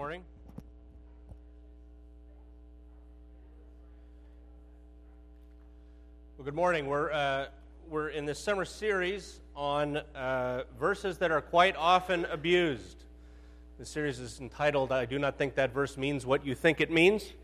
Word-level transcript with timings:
Morning. 0.00 0.24
Well, 6.38 6.46
good 6.46 6.54
morning. 6.54 6.86
We're, 6.86 7.12
uh, 7.12 7.48
we're 7.86 8.08
in 8.08 8.24
this 8.24 8.38
summer 8.38 8.64
series 8.64 9.40
on 9.54 9.98
uh, 9.98 10.62
verses 10.78 11.18
that 11.18 11.30
are 11.30 11.42
quite 11.42 11.76
often 11.76 12.24
abused. 12.24 13.04
The 13.78 13.84
series 13.84 14.18
is 14.18 14.40
entitled, 14.40 14.90
I 14.90 15.04
Do 15.04 15.18
Not 15.18 15.36
Think 15.36 15.54
That 15.56 15.74
Verse 15.74 15.98
Means 15.98 16.24
What 16.24 16.46
You 16.46 16.54
Think 16.54 16.80
It 16.80 16.90
Means. 16.90 17.34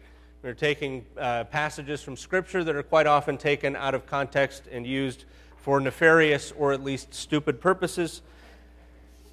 We're 0.42 0.54
taking 0.54 1.04
uh, 1.18 1.44
passages 1.44 2.02
from 2.02 2.16
Scripture 2.16 2.64
that 2.64 2.74
are 2.74 2.82
quite 2.82 3.06
often 3.06 3.36
taken 3.36 3.76
out 3.76 3.94
of 3.94 4.06
context 4.06 4.62
and 4.72 4.86
used 4.86 5.26
for 5.58 5.78
nefarious 5.78 6.54
or 6.56 6.72
at 6.72 6.82
least 6.82 7.12
stupid 7.12 7.60
purposes 7.60 8.22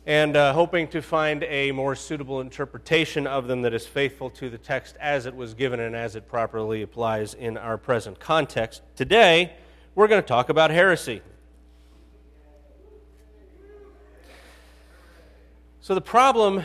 and 0.05 0.35
uh, 0.35 0.53
hoping 0.53 0.87
to 0.89 1.01
find 1.01 1.43
a 1.43 1.71
more 1.71 1.95
suitable 1.95 2.41
interpretation 2.41 3.25
of 3.25 3.47
them 3.47 3.61
that 3.61 3.73
is 3.73 3.87
faithful 3.87 4.29
to 4.29 4.49
the 4.49 4.57
text 4.57 4.97
as 4.99 5.25
it 5.25 5.35
was 5.35 5.53
given 5.53 5.79
and 5.79 5.95
as 5.95 6.15
it 6.15 6.27
properly 6.27 6.81
applies 6.81 7.33
in 7.33 7.57
our 7.57 7.77
present 7.77 8.19
context. 8.19 8.81
Today, 8.95 9.53
we're 9.95 10.07
going 10.07 10.21
to 10.21 10.27
talk 10.27 10.49
about 10.49 10.71
heresy. 10.71 11.21
So, 15.79 15.95
the 15.95 16.01
problem 16.01 16.63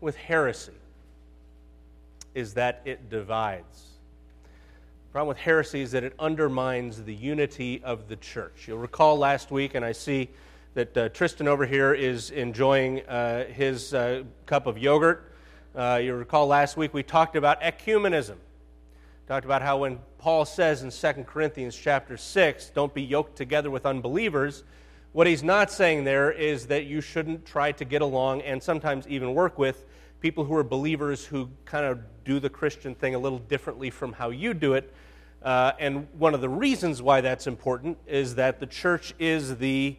with 0.00 0.16
heresy 0.16 0.72
is 2.34 2.54
that 2.54 2.80
it 2.84 3.10
divides. 3.10 3.84
The 5.08 5.12
problem 5.12 5.28
with 5.28 5.38
heresy 5.38 5.80
is 5.82 5.90
that 5.92 6.04
it 6.04 6.14
undermines 6.18 7.02
the 7.02 7.14
unity 7.14 7.82
of 7.82 8.08
the 8.08 8.16
church. 8.16 8.68
You'll 8.68 8.78
recall 8.78 9.18
last 9.18 9.50
week, 9.50 9.74
and 9.74 9.84
I 9.84 9.92
see 9.92 10.30
that 10.74 10.96
uh, 10.96 11.08
Tristan 11.08 11.48
over 11.48 11.66
here 11.66 11.92
is 11.92 12.30
enjoying 12.30 13.00
uh, 13.08 13.44
his 13.46 13.92
uh, 13.92 14.22
cup 14.46 14.66
of 14.66 14.78
yogurt. 14.78 15.32
Uh, 15.74 16.00
you 16.02 16.14
recall 16.14 16.46
last 16.46 16.76
week 16.76 16.94
we 16.94 17.02
talked 17.02 17.34
about 17.34 17.60
ecumenism. 17.60 18.36
Talked 19.26 19.44
about 19.44 19.62
how 19.62 19.78
when 19.78 19.98
Paul 20.18 20.44
says 20.44 20.82
in 20.82 20.90
2 20.90 21.24
Corinthians 21.24 21.76
chapter 21.76 22.16
6, 22.16 22.70
don't 22.70 22.94
be 22.94 23.02
yoked 23.02 23.36
together 23.36 23.70
with 23.70 23.84
unbelievers, 23.84 24.64
what 25.12 25.26
he's 25.26 25.42
not 25.42 25.72
saying 25.72 26.04
there 26.04 26.30
is 26.30 26.66
that 26.68 26.86
you 26.86 27.00
shouldn't 27.00 27.44
try 27.44 27.72
to 27.72 27.84
get 27.84 28.00
along 28.00 28.42
and 28.42 28.62
sometimes 28.62 29.08
even 29.08 29.34
work 29.34 29.58
with 29.58 29.86
people 30.20 30.44
who 30.44 30.54
are 30.54 30.62
believers 30.62 31.24
who 31.24 31.48
kind 31.64 31.84
of 31.84 31.98
do 32.24 32.38
the 32.38 32.50
Christian 32.50 32.94
thing 32.94 33.16
a 33.16 33.18
little 33.18 33.40
differently 33.40 33.90
from 33.90 34.12
how 34.12 34.30
you 34.30 34.54
do 34.54 34.74
it. 34.74 34.94
Uh, 35.42 35.72
and 35.80 36.06
one 36.16 36.32
of 36.32 36.40
the 36.40 36.48
reasons 36.48 37.02
why 37.02 37.20
that's 37.20 37.48
important 37.48 37.98
is 38.06 38.36
that 38.36 38.60
the 38.60 38.66
church 38.66 39.14
is 39.18 39.56
the 39.56 39.96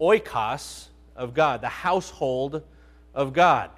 oikos 0.00 0.88
of 1.16 1.34
God, 1.34 1.60
the 1.60 1.68
household 1.68 2.62
of 3.14 3.32
God. 3.32 3.70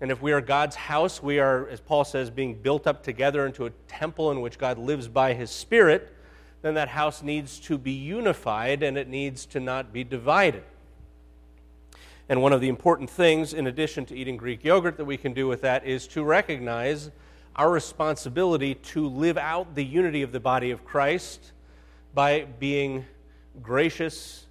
And 0.00 0.12
if 0.12 0.22
we 0.22 0.32
are 0.32 0.40
God's 0.40 0.76
house, 0.76 1.22
we 1.22 1.40
are, 1.40 1.68
as 1.68 1.80
Paul 1.80 2.04
says, 2.04 2.30
being 2.30 2.54
built 2.54 2.86
up 2.86 3.02
together 3.02 3.46
into 3.46 3.66
a 3.66 3.70
temple 3.88 4.30
in 4.30 4.40
which 4.40 4.58
God 4.58 4.78
lives 4.78 5.08
by 5.08 5.34
his 5.34 5.50
Spirit, 5.50 6.14
then 6.62 6.74
that 6.74 6.88
house 6.88 7.22
needs 7.22 7.58
to 7.60 7.78
be 7.78 7.92
unified 7.92 8.82
and 8.82 8.96
it 8.96 9.08
needs 9.08 9.46
to 9.46 9.60
not 9.60 9.92
be 9.92 10.04
divided. 10.04 10.62
And 12.28 12.42
one 12.42 12.52
of 12.52 12.60
the 12.60 12.68
important 12.68 13.08
things, 13.08 13.54
in 13.54 13.66
addition 13.66 14.04
to 14.06 14.16
eating 14.16 14.36
Greek 14.36 14.62
yogurt, 14.62 14.98
that 14.98 15.04
we 15.04 15.16
can 15.16 15.32
do 15.32 15.48
with 15.48 15.62
that 15.62 15.86
is 15.86 16.06
to 16.08 16.22
recognize 16.22 17.10
our 17.56 17.70
responsibility 17.70 18.74
to 18.74 19.08
live 19.08 19.38
out 19.38 19.74
the 19.74 19.84
unity 19.84 20.22
of 20.22 20.30
the 20.30 20.38
body 20.38 20.70
of 20.70 20.84
Christ 20.84 21.52
by 22.14 22.46
being 22.60 23.06
gracious 23.62 24.47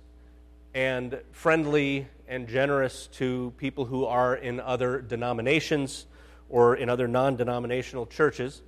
and 0.77 1.19
friendly 1.31 2.07
and 2.27 2.47
generous 2.47 3.07
to 3.07 3.51
people 3.57 3.85
who 3.85 4.05
are 4.05 4.35
in 4.35 4.59
other 4.59 5.01
denominations 5.01 6.05
or 6.49 6.75
in 6.75 6.88
other 6.88 7.07
non 7.07 7.35
denominational 7.35 8.05
churches. 8.05 8.61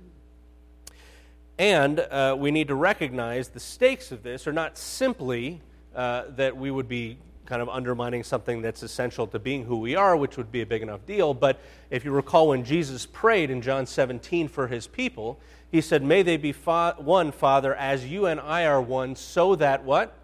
And 1.56 2.00
uh, 2.00 2.34
we 2.36 2.50
need 2.50 2.66
to 2.66 2.74
recognize 2.74 3.50
the 3.50 3.60
stakes 3.60 4.10
of 4.10 4.24
this 4.24 4.48
are 4.48 4.52
not 4.52 4.76
simply 4.76 5.60
uh, 5.94 6.24
that 6.30 6.56
we 6.56 6.72
would 6.72 6.88
be 6.88 7.16
kind 7.46 7.62
of 7.62 7.68
undermining 7.68 8.24
something 8.24 8.60
that's 8.60 8.82
essential 8.82 9.28
to 9.28 9.38
being 9.38 9.64
who 9.64 9.76
we 9.76 9.94
are, 9.94 10.16
which 10.16 10.36
would 10.36 10.50
be 10.50 10.62
a 10.62 10.66
big 10.66 10.82
enough 10.82 11.06
deal. 11.06 11.32
But 11.32 11.60
if 11.90 12.04
you 12.04 12.10
recall 12.10 12.48
when 12.48 12.64
Jesus 12.64 13.06
prayed 13.06 13.52
in 13.52 13.62
John 13.62 13.86
17 13.86 14.48
for 14.48 14.66
his 14.66 14.88
people, 14.88 15.38
he 15.70 15.80
said, 15.80 16.02
May 16.02 16.22
they 16.22 16.38
be 16.38 16.50
fa- 16.50 16.96
one, 16.98 17.30
Father, 17.30 17.72
as 17.72 18.04
you 18.04 18.26
and 18.26 18.40
I 18.40 18.66
are 18.66 18.82
one, 18.82 19.14
so 19.14 19.54
that 19.54 19.84
what? 19.84 20.16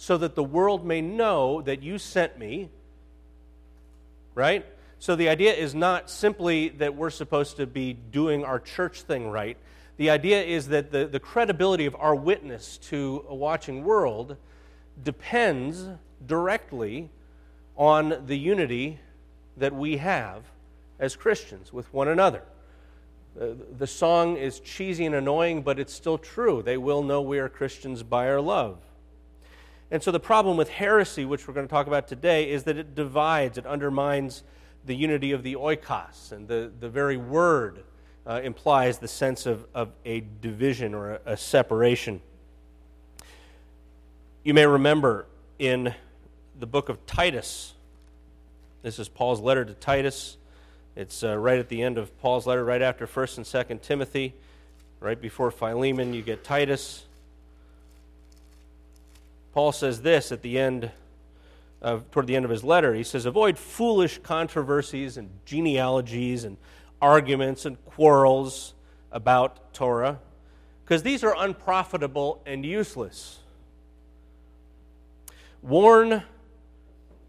So 0.00 0.16
that 0.16 0.34
the 0.34 0.42
world 0.42 0.82
may 0.82 1.02
know 1.02 1.60
that 1.60 1.82
you 1.82 1.98
sent 1.98 2.38
me. 2.38 2.70
Right? 4.34 4.64
So 4.98 5.14
the 5.14 5.28
idea 5.28 5.52
is 5.52 5.74
not 5.74 6.08
simply 6.08 6.70
that 6.70 6.96
we're 6.96 7.10
supposed 7.10 7.58
to 7.58 7.66
be 7.66 7.92
doing 7.92 8.42
our 8.42 8.58
church 8.58 9.02
thing 9.02 9.30
right. 9.30 9.58
The 9.98 10.08
idea 10.08 10.42
is 10.42 10.68
that 10.68 10.90
the, 10.90 11.06
the 11.06 11.20
credibility 11.20 11.84
of 11.84 11.94
our 11.96 12.14
witness 12.14 12.78
to 12.88 13.26
a 13.28 13.34
watching 13.34 13.84
world 13.84 14.38
depends 15.04 15.86
directly 16.26 17.10
on 17.76 18.24
the 18.24 18.38
unity 18.38 19.00
that 19.58 19.74
we 19.74 19.98
have 19.98 20.44
as 20.98 21.14
Christians 21.14 21.74
with 21.74 21.92
one 21.92 22.08
another. 22.08 22.42
The, 23.36 23.54
the 23.76 23.86
song 23.86 24.38
is 24.38 24.60
cheesy 24.60 25.04
and 25.04 25.14
annoying, 25.14 25.60
but 25.60 25.78
it's 25.78 25.92
still 25.92 26.16
true. 26.16 26.62
They 26.62 26.78
will 26.78 27.02
know 27.02 27.20
we 27.20 27.38
are 27.38 27.50
Christians 27.50 28.02
by 28.02 28.30
our 28.30 28.40
love. 28.40 28.78
And 29.90 30.02
so 30.02 30.10
the 30.12 30.20
problem 30.20 30.56
with 30.56 30.68
heresy, 30.68 31.24
which 31.24 31.48
we're 31.48 31.54
going 31.54 31.66
to 31.66 31.70
talk 31.70 31.86
about 31.86 32.06
today, 32.06 32.50
is 32.50 32.64
that 32.64 32.76
it 32.76 32.94
divides, 32.94 33.58
it 33.58 33.66
undermines 33.66 34.44
the 34.86 34.94
unity 34.94 35.32
of 35.32 35.42
the 35.42 35.54
oikos. 35.54 36.32
And 36.32 36.46
the, 36.46 36.70
the 36.78 36.88
very 36.88 37.16
word 37.16 37.82
uh, 38.26 38.40
implies 38.44 38.98
the 38.98 39.08
sense 39.08 39.46
of, 39.46 39.66
of 39.74 39.90
a 40.04 40.22
division 40.40 40.94
or 40.94 41.14
a, 41.14 41.20
a 41.26 41.36
separation. 41.36 42.20
You 44.44 44.54
may 44.54 44.66
remember 44.66 45.26
in 45.58 45.94
the 46.58 46.66
book 46.66 46.88
of 46.88 47.04
Titus, 47.06 47.74
this 48.82 48.98
is 48.98 49.08
Paul's 49.08 49.40
letter 49.40 49.64
to 49.64 49.74
Titus. 49.74 50.36
It's 50.96 51.22
uh, 51.22 51.36
right 51.36 51.58
at 51.58 51.68
the 51.68 51.82
end 51.82 51.98
of 51.98 52.16
Paul's 52.20 52.46
letter, 52.46 52.64
right 52.64 52.80
after 52.80 53.06
1st 53.06 53.38
and 53.38 53.46
2nd 53.46 53.82
Timothy. 53.82 54.34
Right 55.00 55.20
before 55.20 55.50
Philemon, 55.50 56.14
you 56.14 56.22
get 56.22 56.44
Titus. 56.44 57.06
Paul 59.52 59.72
says 59.72 60.02
this 60.02 60.30
at 60.32 60.42
the 60.42 60.58
end 60.58 60.90
of, 61.82 62.10
toward 62.10 62.26
the 62.26 62.36
end 62.36 62.44
of 62.44 62.50
his 62.50 62.62
letter. 62.62 62.94
He 62.94 63.02
says, 63.02 63.26
Avoid 63.26 63.58
foolish 63.58 64.18
controversies 64.18 65.16
and 65.16 65.30
genealogies 65.44 66.44
and 66.44 66.56
arguments 67.00 67.64
and 67.64 67.82
quarrels 67.84 68.74
about 69.10 69.72
Torah, 69.74 70.20
because 70.84 71.02
these 71.02 71.24
are 71.24 71.34
unprofitable 71.36 72.42
and 72.46 72.64
useless. 72.64 73.40
Warn 75.62 76.22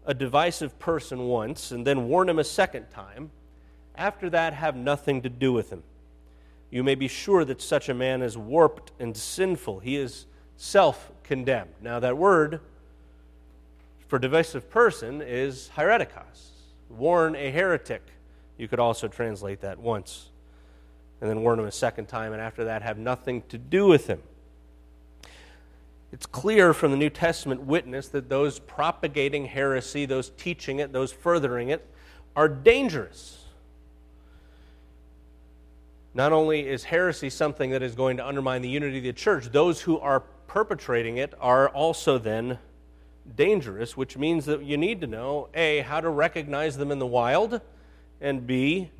a 0.04 0.14
divisive 0.14 0.78
person 0.78 1.20
once 1.26 1.70
and 1.70 1.86
then 1.86 2.08
warn 2.08 2.28
him 2.28 2.38
a 2.38 2.44
second 2.44 2.90
time. 2.90 3.30
After 3.94 4.30
that, 4.30 4.54
have 4.54 4.74
nothing 4.74 5.22
to 5.22 5.28
do 5.28 5.52
with 5.52 5.70
him. 5.70 5.82
You 6.70 6.82
may 6.82 6.94
be 6.94 7.08
sure 7.08 7.44
that 7.44 7.60
such 7.60 7.88
a 7.88 7.94
man 7.94 8.22
is 8.22 8.38
warped 8.38 8.92
and 8.98 9.16
sinful. 9.16 9.80
He 9.80 9.96
is 9.96 10.26
self 10.56 11.12
condemned. 11.32 11.70
Now, 11.80 11.98
that 11.98 12.18
word 12.18 12.60
for 14.06 14.18
divisive 14.18 14.68
person 14.68 15.22
is 15.22 15.70
heretikos. 15.74 16.50
Warn 16.90 17.34
a 17.36 17.50
heretic. 17.50 18.02
You 18.58 18.68
could 18.68 18.78
also 18.78 19.08
translate 19.08 19.62
that 19.62 19.78
once. 19.78 20.28
And 21.22 21.30
then 21.30 21.40
warn 21.40 21.58
him 21.58 21.64
a 21.64 21.72
second 21.72 22.08
time, 22.08 22.34
and 22.34 22.42
after 22.42 22.64
that, 22.64 22.82
have 22.82 22.98
nothing 22.98 23.44
to 23.48 23.56
do 23.56 23.86
with 23.86 24.08
him. 24.08 24.20
It's 26.12 26.26
clear 26.26 26.74
from 26.74 26.90
the 26.90 26.98
New 26.98 27.08
Testament 27.08 27.62
witness 27.62 28.08
that 28.08 28.28
those 28.28 28.58
propagating 28.58 29.46
heresy, 29.46 30.04
those 30.04 30.28
teaching 30.36 30.80
it, 30.80 30.92
those 30.92 31.14
furthering 31.14 31.70
it, 31.70 31.88
are 32.36 32.46
dangerous. 32.46 33.42
Not 36.12 36.32
only 36.32 36.68
is 36.68 36.84
heresy 36.84 37.30
something 37.30 37.70
that 37.70 37.82
is 37.82 37.94
going 37.94 38.18
to 38.18 38.26
undermine 38.26 38.60
the 38.60 38.68
unity 38.68 38.98
of 38.98 39.04
the 39.04 39.14
church, 39.14 39.46
those 39.46 39.80
who 39.80 39.98
are 39.98 40.24
perpetrating 40.52 41.16
it 41.16 41.32
are 41.40 41.70
also 41.70 42.18
then 42.18 42.58
dangerous, 43.36 43.96
which 43.96 44.18
means 44.18 44.44
that 44.44 44.62
you 44.62 44.76
need 44.76 45.00
to 45.00 45.06
know 45.06 45.48
A, 45.54 45.78
how 45.78 45.98
to 45.98 46.10
recognize 46.10 46.76
them 46.76 46.90
in 46.90 46.98
the 46.98 47.06
wild, 47.06 47.62
and 48.20 48.46
B, 48.46 48.90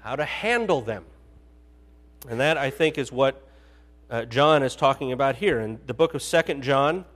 how 0.00 0.16
to 0.16 0.24
handle 0.26 0.82
them. 0.82 1.06
And 2.28 2.38
that, 2.40 2.58
I 2.58 2.68
think, 2.68 2.98
is 2.98 3.10
what 3.10 3.42
uh, 4.10 4.26
John 4.26 4.62
is 4.62 4.76
talking 4.76 5.12
about 5.12 5.36
here. 5.36 5.60
In 5.60 5.80
the 5.86 5.94
book 5.94 6.12
of 6.12 6.22
Second 6.22 6.62
John, 6.62 7.06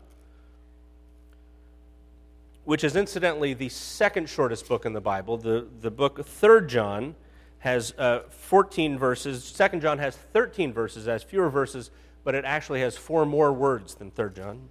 which 2.64 2.82
is 2.82 2.96
incidentally 2.96 3.52
the 3.52 3.68
second 3.68 4.30
shortest 4.30 4.66
book 4.66 4.86
in 4.86 4.94
the 4.94 5.02
Bible, 5.02 5.36
the, 5.36 5.66
the 5.82 5.90
book 5.90 6.24
Third 6.24 6.70
John 6.70 7.14
has 7.58 7.92
uh, 7.98 8.20
14 8.30 8.98
verses. 8.98 9.44
Second 9.44 9.82
John 9.82 9.98
has 9.98 10.16
13 10.16 10.72
verses, 10.72 11.04
has 11.04 11.22
fewer 11.22 11.50
verses 11.50 11.90
but 12.26 12.34
it 12.34 12.44
actually 12.44 12.80
has 12.80 12.96
four 12.96 13.24
more 13.24 13.52
words 13.52 13.94
than 13.94 14.10
3 14.10 14.30
John. 14.34 14.68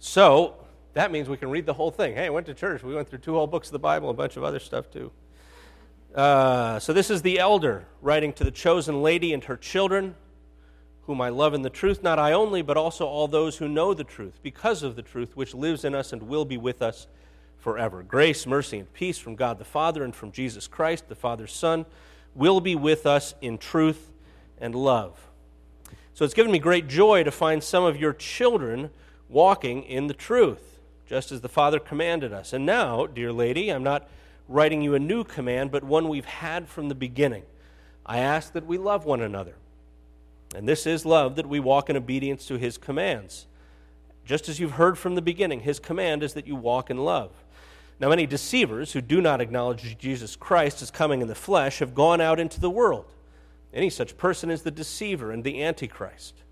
So 0.00 0.56
that 0.94 1.12
means 1.12 1.28
we 1.28 1.36
can 1.36 1.48
read 1.48 1.64
the 1.64 1.74
whole 1.74 1.92
thing. 1.92 2.16
Hey, 2.16 2.26
I 2.26 2.30
went 2.30 2.46
to 2.46 2.54
church. 2.54 2.82
We 2.82 2.92
went 2.92 3.08
through 3.08 3.20
two 3.20 3.34
whole 3.34 3.46
books 3.46 3.68
of 3.68 3.72
the 3.72 3.78
Bible, 3.78 4.10
a 4.10 4.14
bunch 4.14 4.36
of 4.36 4.42
other 4.42 4.58
stuff 4.58 4.90
too. 4.90 5.12
Uh, 6.12 6.80
so 6.80 6.92
this 6.92 7.08
is 7.08 7.22
the 7.22 7.38
elder 7.38 7.86
writing 8.02 8.32
to 8.32 8.42
the 8.42 8.50
chosen 8.50 9.00
lady 9.00 9.32
and 9.32 9.44
her 9.44 9.56
children, 9.56 10.16
whom 11.02 11.20
I 11.20 11.28
love 11.28 11.54
in 11.54 11.62
the 11.62 11.70
truth, 11.70 12.02
not 12.02 12.18
I 12.18 12.32
only, 12.32 12.60
but 12.60 12.76
also 12.76 13.06
all 13.06 13.28
those 13.28 13.58
who 13.58 13.68
know 13.68 13.94
the 13.94 14.02
truth, 14.02 14.40
because 14.42 14.82
of 14.82 14.96
the 14.96 15.02
truth 15.02 15.36
which 15.36 15.54
lives 15.54 15.84
in 15.84 15.94
us 15.94 16.12
and 16.12 16.24
will 16.24 16.44
be 16.44 16.56
with 16.56 16.82
us 16.82 17.06
forever. 17.58 18.02
Grace, 18.02 18.44
mercy, 18.44 18.80
and 18.80 18.92
peace 18.92 19.18
from 19.18 19.36
God 19.36 19.60
the 19.60 19.64
Father 19.64 20.02
and 20.02 20.16
from 20.16 20.32
Jesus 20.32 20.66
Christ, 20.66 21.08
the 21.08 21.14
Father's 21.14 21.52
Son, 21.52 21.86
will 22.34 22.60
be 22.60 22.74
with 22.74 23.06
us 23.06 23.36
in 23.40 23.56
truth 23.56 24.10
and 24.58 24.74
love. 24.74 25.28
So 26.14 26.24
it's 26.24 26.34
given 26.34 26.52
me 26.52 26.58
great 26.58 26.88
joy 26.88 27.24
to 27.24 27.30
find 27.30 27.62
some 27.62 27.84
of 27.84 27.98
your 27.98 28.12
children 28.12 28.90
walking 29.28 29.82
in 29.82 30.06
the 30.06 30.14
truth, 30.14 30.78
just 31.06 31.30
as 31.30 31.42
the 31.42 31.48
Father 31.48 31.78
commanded 31.78 32.32
us. 32.32 32.52
And 32.52 32.64
now, 32.64 33.06
dear 33.06 33.32
lady, 33.32 33.68
I'm 33.70 33.82
not 33.82 34.08
writing 34.48 34.82
you 34.82 34.94
a 34.94 34.98
new 34.98 35.24
command, 35.24 35.70
but 35.70 35.84
one 35.84 36.08
we've 36.08 36.24
had 36.24 36.68
from 36.68 36.88
the 36.88 36.94
beginning. 36.94 37.42
I 38.04 38.18
ask 38.18 38.52
that 38.52 38.66
we 38.66 38.78
love 38.78 39.04
one 39.04 39.20
another. 39.20 39.56
And 40.54 40.68
this 40.68 40.86
is 40.86 41.04
love, 41.04 41.36
that 41.36 41.48
we 41.48 41.60
walk 41.60 41.90
in 41.90 41.96
obedience 41.96 42.46
to 42.46 42.56
his 42.56 42.78
commands. 42.78 43.46
Just 44.24 44.48
as 44.48 44.58
you've 44.58 44.72
heard 44.72 44.96
from 44.96 45.16
the 45.16 45.22
beginning, 45.22 45.60
his 45.60 45.78
command 45.78 46.22
is 46.22 46.34
that 46.34 46.46
you 46.46 46.56
walk 46.56 46.88
in 46.88 46.98
love. 46.98 47.30
Now, 47.98 48.08
many 48.08 48.26
deceivers 48.26 48.92
who 48.92 49.00
do 49.00 49.20
not 49.20 49.40
acknowledge 49.40 49.98
Jesus 49.98 50.36
Christ 50.36 50.82
as 50.82 50.90
coming 50.90 51.20
in 51.20 51.28
the 51.28 51.34
flesh 51.34 51.80
have 51.80 51.94
gone 51.94 52.20
out 52.20 52.38
into 52.38 52.60
the 52.60 52.70
world. 52.70 53.06
Any 53.76 53.90
such 53.90 54.16
person 54.16 54.50
is 54.50 54.62
the 54.62 54.70
deceiver 54.70 55.30
and 55.30 55.44
the 55.44 55.62
antichrist. 55.62 56.42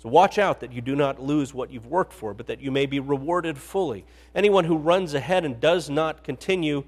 So 0.00 0.08
watch 0.08 0.38
out 0.38 0.60
that 0.60 0.72
you 0.72 0.80
do 0.80 0.94
not 0.94 1.20
lose 1.20 1.52
what 1.52 1.72
you've 1.72 1.88
worked 1.88 2.12
for, 2.12 2.32
but 2.32 2.46
that 2.46 2.60
you 2.60 2.70
may 2.70 2.86
be 2.86 3.00
rewarded 3.00 3.58
fully. 3.58 4.04
Anyone 4.32 4.64
who 4.64 4.76
runs 4.76 5.12
ahead 5.12 5.44
and 5.44 5.58
does 5.58 5.90
not 5.90 6.22
continue 6.22 6.84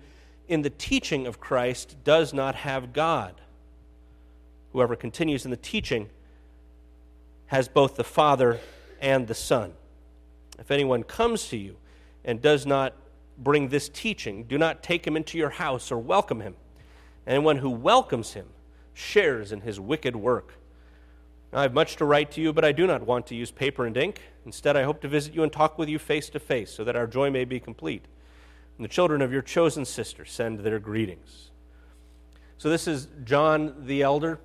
in 0.46 0.62
the 0.62 0.70
teaching 0.70 1.26
of 1.26 1.40
Christ 1.40 1.96
does 2.04 2.32
not 2.32 2.54
have 2.54 2.92
God. 2.92 3.40
Whoever 4.72 4.94
continues 4.94 5.44
in 5.44 5.50
the 5.50 5.56
teaching 5.56 6.08
has 7.46 7.66
both 7.66 7.96
the 7.96 8.04
Father 8.04 8.60
and 9.00 9.26
the 9.26 9.34
Son. 9.34 9.72
If 10.60 10.70
anyone 10.70 11.02
comes 11.02 11.48
to 11.48 11.56
you 11.56 11.76
and 12.24 12.40
does 12.40 12.64
not 12.64 12.94
bring 13.36 13.70
this 13.70 13.88
teaching, 13.88 14.44
do 14.44 14.56
not 14.56 14.84
take 14.84 15.04
him 15.04 15.16
into 15.16 15.36
your 15.36 15.50
house 15.50 15.90
or 15.90 15.98
welcome 15.98 16.40
him. 16.40 16.54
Anyone 17.26 17.56
who 17.56 17.70
welcomes 17.70 18.34
him 18.34 18.46
shares 19.00 19.50
in 19.52 19.62
his 19.62 19.80
wicked 19.80 20.14
work. 20.14 20.54
I 21.52 21.62
have 21.62 21.74
much 21.74 21.96
to 21.96 22.04
write 22.04 22.30
to 22.32 22.40
you, 22.40 22.52
but 22.52 22.64
I 22.64 22.70
do 22.70 22.86
not 22.86 23.02
want 23.02 23.26
to 23.28 23.34
use 23.34 23.50
paper 23.50 23.84
and 23.84 23.96
ink. 23.96 24.20
Instead, 24.46 24.76
I 24.76 24.84
hope 24.84 25.00
to 25.00 25.08
visit 25.08 25.34
you 25.34 25.42
and 25.42 25.52
talk 25.52 25.78
with 25.78 25.88
you 25.88 25.98
face 25.98 26.30
to 26.30 26.38
face, 26.38 26.70
so 26.70 26.84
that 26.84 26.94
our 26.94 27.08
joy 27.08 27.30
may 27.30 27.44
be 27.44 27.58
complete. 27.58 28.04
And 28.76 28.84
the 28.84 28.88
children 28.88 29.20
of 29.20 29.32
your 29.32 29.42
chosen 29.42 29.84
sister 29.84 30.24
send 30.24 30.60
their 30.60 30.78
greetings. 30.78 31.50
So 32.56 32.68
this 32.68 32.86
is 32.86 33.08
John 33.24 33.86
the 33.86 34.02
elder 34.02 34.38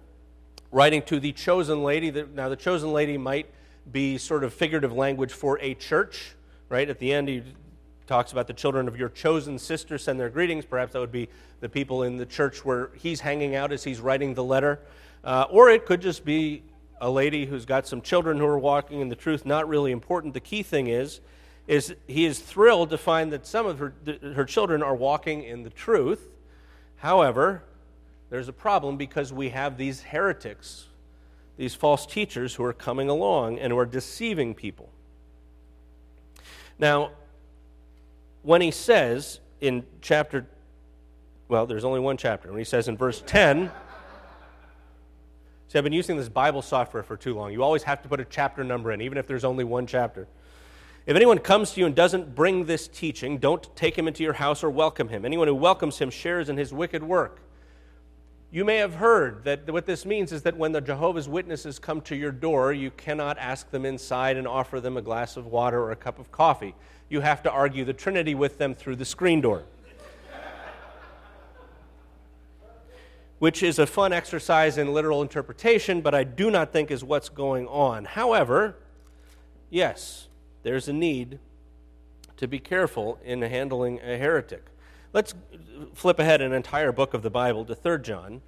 writing 0.71 1.01
to 1.03 1.19
the 1.19 1.31
chosen 1.31 1.83
lady. 1.83 2.11
Now, 2.11 2.49
the 2.49 2.55
chosen 2.55 2.91
lady 2.91 3.17
might 3.17 3.47
be 3.91 4.17
sort 4.17 4.43
of 4.43 4.53
figurative 4.53 4.91
language 4.91 5.31
for 5.31 5.59
a 5.61 5.75
church, 5.75 6.35
right? 6.69 6.89
At 6.89 6.99
the 6.99 7.13
end, 7.13 7.29
he 7.29 7.43
talks 8.07 8.31
about 8.31 8.47
the 8.47 8.53
children 8.53 8.87
of 8.87 8.97
your 8.97 9.09
chosen 9.09 9.57
sister 9.57 9.97
send 9.97 10.19
their 10.19 10.29
greetings. 10.29 10.65
Perhaps 10.65 10.93
that 10.93 10.99
would 10.99 11.11
be 11.11 11.29
the 11.59 11.69
people 11.69 12.03
in 12.03 12.17
the 12.17 12.25
church 12.25 12.63
where 12.63 12.91
he's 12.95 13.21
hanging 13.21 13.55
out 13.55 13.71
as 13.71 13.83
he's 13.83 13.99
writing 13.99 14.33
the 14.33 14.43
letter. 14.43 14.79
Uh, 15.23 15.45
or 15.49 15.69
it 15.69 15.85
could 15.85 16.01
just 16.01 16.23
be 16.23 16.63
a 17.01 17.09
lady 17.09 17.45
who's 17.45 17.65
got 17.65 17.87
some 17.87 18.01
children 18.01 18.37
who 18.37 18.45
are 18.45 18.59
walking 18.59 19.01
in 19.01 19.09
the 19.09 19.15
truth. 19.15 19.45
Not 19.45 19.67
really 19.67 19.91
important. 19.91 20.33
The 20.33 20.39
key 20.39 20.63
thing 20.63 20.87
is 20.87 21.19
is 21.67 21.95
he 22.07 22.25
is 22.25 22.39
thrilled 22.39 22.91
to 22.91 22.97
find 22.97 23.31
that 23.31 23.45
some 23.45 23.65
of 23.65 23.79
her, 23.79 23.93
her 24.35 24.45
children 24.45 24.83
are 24.83 24.95
walking 24.95 25.43
in 25.43 25.63
the 25.63 25.69
truth. 25.69 26.29
However, 26.97 27.63
there's 28.29 28.47
a 28.47 28.53
problem 28.53 28.97
because 28.97 29.33
we 29.33 29.49
have 29.49 29.77
these 29.77 30.03
heretics, 30.03 30.85
these 31.57 31.73
false 31.73 32.05
teachers 32.05 32.55
who 32.55 32.63
are 32.63 32.73
coming 32.73 33.09
along 33.09 33.59
and 33.59 33.71
who 33.71 33.79
are 33.79 33.85
deceiving 33.85 34.53
people. 34.53 34.89
Now, 36.77 37.11
when 38.45 38.61
he 38.61 38.69
says 38.69 39.39
in 39.59 39.83
chapter, 40.01 40.45
well, 41.47 41.65
there's 41.65 41.83
only 41.83 41.99
one 41.99 42.15
chapter, 42.15 42.49
when 42.49 42.59
he 42.59 42.63
says 42.63 42.87
in 42.87 42.95
verse 42.95 43.23
10, 43.25 43.71
see, 45.67 45.77
I've 45.77 45.83
been 45.83 45.93
using 45.93 46.15
this 46.15 46.29
Bible 46.29 46.61
software 46.61 47.01
for 47.01 47.17
too 47.17 47.33
long. 47.33 47.51
You 47.51 47.63
always 47.63 47.81
have 47.83 48.03
to 48.03 48.07
put 48.07 48.19
a 48.19 48.25
chapter 48.25 48.63
number 48.63 48.91
in, 48.91 49.01
even 49.01 49.17
if 49.17 49.25
there's 49.25 49.43
only 49.43 49.63
one 49.63 49.87
chapter. 49.87 50.27
If 51.07 51.15
anyone 51.15 51.39
comes 51.39 51.71
to 51.71 51.79
you 51.79 51.87
and 51.87 51.95
doesn't 51.95 52.35
bring 52.35 52.65
this 52.65 52.87
teaching, 52.87 53.39
don't 53.39 53.75
take 53.75 53.97
him 53.97 54.07
into 54.07 54.21
your 54.21 54.33
house 54.33 54.63
or 54.63 54.69
welcome 54.69 55.09
him. 55.09 55.25
Anyone 55.25 55.47
who 55.47 55.55
welcomes 55.55 55.97
him 55.97 56.11
shares 56.11 56.47
in 56.47 56.57
his 56.57 56.71
wicked 56.71 57.01
work. 57.01 57.41
You 58.51 58.63
may 58.63 58.77
have 58.77 58.95
heard 58.95 59.43
that 59.43 59.69
what 59.69 59.85
this 59.85 60.05
means 60.05 60.31
is 60.31 60.43
that 60.43 60.55
when 60.55 60.71
the 60.71 60.79
Jehovah's 60.79 61.27
Witnesses 61.27 61.77
come 61.77 61.99
to 62.01 62.15
your 62.15 62.31
door, 62.31 62.71
you 62.71 62.91
cannot 62.91 63.37
ask 63.37 63.69
them 63.69 63.85
inside 63.85 64.37
and 64.37 64.47
offer 64.47 64.79
them 64.79 64.95
a 64.95 65.01
glass 65.01 65.35
of 65.35 65.47
water 65.47 65.81
or 65.81 65.91
a 65.91 65.95
cup 65.95 66.19
of 66.19 66.31
coffee. 66.31 66.73
You 67.09 67.21
have 67.21 67.43
to 67.43 67.51
argue 67.51 67.83
the 67.83 67.93
Trinity 67.93 68.33
with 68.33 68.57
them 68.57 68.73
through 68.73 68.95
the 68.95 69.05
screen 69.05 69.41
door. 69.41 69.63
Which 73.39 73.61
is 73.61 73.79
a 73.79 73.85
fun 73.85 74.13
exercise 74.13 74.77
in 74.77 74.93
literal 74.93 75.21
interpretation, 75.21 75.99
but 75.99 76.15
I 76.15 76.23
do 76.23 76.49
not 76.49 76.71
think 76.71 76.89
is 76.89 77.03
what's 77.03 77.27
going 77.27 77.67
on. 77.67 78.05
However, 78.05 78.77
yes, 79.69 80.29
there's 80.63 80.87
a 80.87 80.93
need 80.93 81.39
to 82.37 82.47
be 82.47 82.59
careful 82.59 83.19
in 83.23 83.41
handling 83.41 83.99
a 83.99 84.17
heretic. 84.17 84.67
Let's 85.15 85.33
flip 85.93 86.19
ahead 86.19 86.41
an 86.41 86.51
entire 86.51 86.91
book 86.91 87.13
of 87.13 87.21
the 87.21 87.29
Bible 87.29 87.63
to 87.63 87.73
3 87.73 87.99
John, 88.01 88.41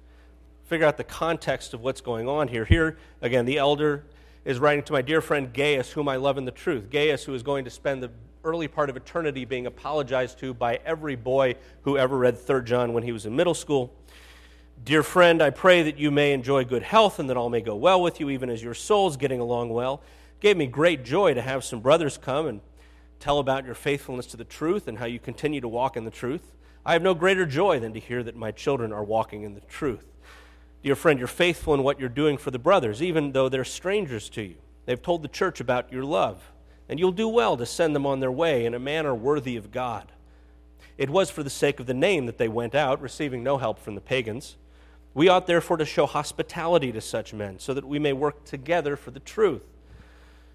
figure 0.66 0.86
out 0.86 0.98
the 0.98 1.02
context 1.02 1.72
of 1.72 1.80
what's 1.80 2.02
going 2.02 2.28
on 2.28 2.48
here. 2.48 2.66
Here, 2.66 2.98
again, 3.22 3.46
the 3.46 3.56
elder 3.56 4.04
is 4.44 4.58
writing 4.58 4.84
to 4.84 4.92
my 4.92 5.00
dear 5.00 5.22
friend 5.22 5.50
Gaius, 5.50 5.92
whom 5.92 6.10
I 6.10 6.16
love 6.16 6.36
in 6.36 6.44
the 6.44 6.50
truth. 6.50 6.90
Gaius, 6.90 7.24
who 7.24 7.32
is 7.32 7.42
going 7.42 7.64
to 7.64 7.70
spend 7.70 8.02
the 8.02 8.10
early 8.44 8.68
part 8.68 8.90
of 8.90 8.98
eternity 8.98 9.46
being 9.46 9.64
apologized 9.64 10.40
to 10.40 10.52
by 10.52 10.78
every 10.84 11.16
boy 11.16 11.54
who 11.84 11.96
ever 11.96 12.18
read 12.18 12.36
3 12.36 12.62
John 12.64 12.92
when 12.92 13.02
he 13.02 13.12
was 13.12 13.24
in 13.24 13.34
middle 13.34 13.54
school. 13.54 13.94
Dear 14.84 15.02
friend, 15.02 15.40
I 15.40 15.48
pray 15.48 15.82
that 15.84 15.96
you 15.96 16.10
may 16.10 16.34
enjoy 16.34 16.66
good 16.66 16.82
health 16.82 17.18
and 17.18 17.30
that 17.30 17.38
all 17.38 17.48
may 17.48 17.62
go 17.62 17.76
well 17.76 18.02
with 18.02 18.20
you, 18.20 18.28
even 18.28 18.50
as 18.50 18.62
your 18.62 18.74
soul's 18.74 19.16
getting 19.16 19.40
along 19.40 19.70
well 19.70 20.02
gave 20.40 20.56
me 20.56 20.66
great 20.66 21.04
joy 21.04 21.34
to 21.34 21.42
have 21.42 21.64
some 21.64 21.80
brothers 21.80 22.16
come 22.16 22.46
and 22.46 22.60
tell 23.18 23.38
about 23.38 23.64
your 23.64 23.74
faithfulness 23.74 24.26
to 24.26 24.36
the 24.36 24.44
truth 24.44 24.88
and 24.88 24.98
how 24.98 25.06
you 25.06 25.18
continue 25.18 25.60
to 25.60 25.68
walk 25.68 25.96
in 25.96 26.04
the 26.04 26.10
truth. 26.10 26.54
I 26.86 26.92
have 26.92 27.02
no 27.02 27.14
greater 27.14 27.44
joy 27.44 27.80
than 27.80 27.92
to 27.94 28.00
hear 28.00 28.22
that 28.22 28.36
my 28.36 28.50
children 28.50 28.92
are 28.92 29.04
walking 29.04 29.42
in 29.42 29.54
the 29.54 29.60
truth. 29.60 30.06
Dear 30.82 30.94
friend, 30.94 31.18
you're 31.18 31.28
faithful 31.28 31.74
in 31.74 31.82
what 31.82 31.98
you're 31.98 32.08
doing 32.08 32.38
for 32.38 32.50
the 32.50 32.58
brothers, 32.58 33.02
even 33.02 33.32
though 33.32 33.48
they're 33.48 33.64
strangers 33.64 34.28
to 34.30 34.42
you. 34.42 34.56
They've 34.86 35.02
told 35.02 35.22
the 35.22 35.28
church 35.28 35.60
about 35.60 35.92
your 35.92 36.04
love, 36.04 36.52
and 36.88 36.98
you'll 36.98 37.12
do 37.12 37.28
well 37.28 37.56
to 37.56 37.66
send 37.66 37.94
them 37.94 38.06
on 38.06 38.20
their 38.20 38.32
way 38.32 38.64
in 38.64 38.74
a 38.74 38.78
manner 38.78 39.14
worthy 39.14 39.56
of 39.56 39.72
God. 39.72 40.12
It 40.96 41.10
was 41.10 41.30
for 41.30 41.42
the 41.42 41.50
sake 41.50 41.80
of 41.80 41.86
the 41.86 41.94
name 41.94 42.26
that 42.26 42.38
they 42.38 42.48
went 42.48 42.74
out, 42.74 43.02
receiving 43.02 43.42
no 43.42 43.58
help 43.58 43.78
from 43.78 43.96
the 43.96 44.00
pagans. 44.00 44.56
We 45.12 45.28
ought 45.28 45.46
therefore 45.46 45.76
to 45.78 45.84
show 45.84 46.06
hospitality 46.06 46.92
to 46.92 47.00
such 47.00 47.34
men, 47.34 47.58
so 47.58 47.74
that 47.74 47.84
we 47.84 47.98
may 47.98 48.12
work 48.12 48.44
together 48.44 48.96
for 48.96 49.10
the 49.10 49.20
truth. 49.20 49.62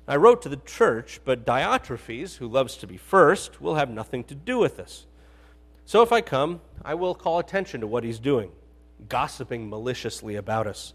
I 0.07 0.17
wrote 0.17 0.41
to 0.41 0.49
the 0.49 0.57
church, 0.57 1.21
but 1.23 1.45
Diotrephes, 1.45 2.37
who 2.37 2.47
loves 2.47 2.75
to 2.77 2.87
be 2.87 2.97
first, 2.97 3.61
will 3.61 3.75
have 3.75 3.89
nothing 3.89 4.23
to 4.25 4.35
do 4.35 4.57
with 4.57 4.75
this. 4.75 5.05
So 5.85 6.01
if 6.01 6.11
I 6.11 6.21
come, 6.21 6.61
I 6.83 6.93
will 6.95 7.15
call 7.15 7.39
attention 7.39 7.81
to 7.81 7.87
what 7.87 8.03
he's 8.03 8.19
doing, 8.19 8.51
gossiping 9.07 9.69
maliciously 9.69 10.35
about 10.35 10.67
us. 10.67 10.93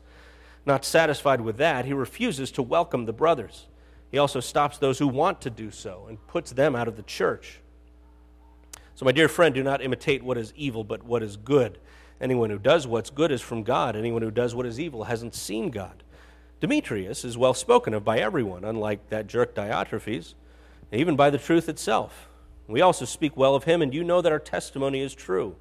Not 0.66 0.84
satisfied 0.84 1.40
with 1.40 1.56
that, 1.56 1.86
he 1.86 1.94
refuses 1.94 2.50
to 2.52 2.62
welcome 2.62 3.06
the 3.06 3.12
brothers. 3.12 3.66
He 4.10 4.18
also 4.18 4.40
stops 4.40 4.78
those 4.78 4.98
who 4.98 5.08
want 5.08 5.40
to 5.42 5.50
do 5.50 5.70
so 5.70 6.06
and 6.08 6.26
puts 6.26 6.50
them 6.52 6.76
out 6.76 6.88
of 6.88 6.96
the 6.96 7.02
church. 7.02 7.60
So, 8.94 9.04
my 9.04 9.12
dear 9.12 9.28
friend, 9.28 9.54
do 9.54 9.62
not 9.62 9.82
imitate 9.82 10.22
what 10.22 10.36
is 10.36 10.52
evil, 10.56 10.84
but 10.84 11.02
what 11.02 11.22
is 11.22 11.36
good. 11.36 11.78
Anyone 12.20 12.50
who 12.50 12.58
does 12.58 12.86
what's 12.86 13.10
good 13.10 13.30
is 13.30 13.40
from 13.40 13.62
God. 13.62 13.94
Anyone 13.94 14.22
who 14.22 14.30
does 14.30 14.54
what 14.54 14.66
is 14.66 14.80
evil 14.80 15.04
hasn't 15.04 15.34
seen 15.34 15.70
God. 15.70 16.02
Demetrius 16.60 17.24
is 17.24 17.38
well 17.38 17.54
spoken 17.54 17.94
of 17.94 18.04
by 18.04 18.18
everyone, 18.18 18.64
unlike 18.64 19.08
that 19.10 19.26
jerk 19.26 19.54
Diotrephes, 19.54 20.34
even 20.92 21.16
by 21.16 21.30
the 21.30 21.38
truth 21.38 21.68
itself. 21.68 22.28
We 22.66 22.80
also 22.80 23.04
speak 23.04 23.36
well 23.36 23.54
of 23.54 23.64
him, 23.64 23.80
and 23.80 23.94
you 23.94 24.04
know 24.04 24.20
that 24.20 24.32
our 24.32 24.38
testimony 24.38 25.00
is 25.00 25.14
true. 25.14 25.56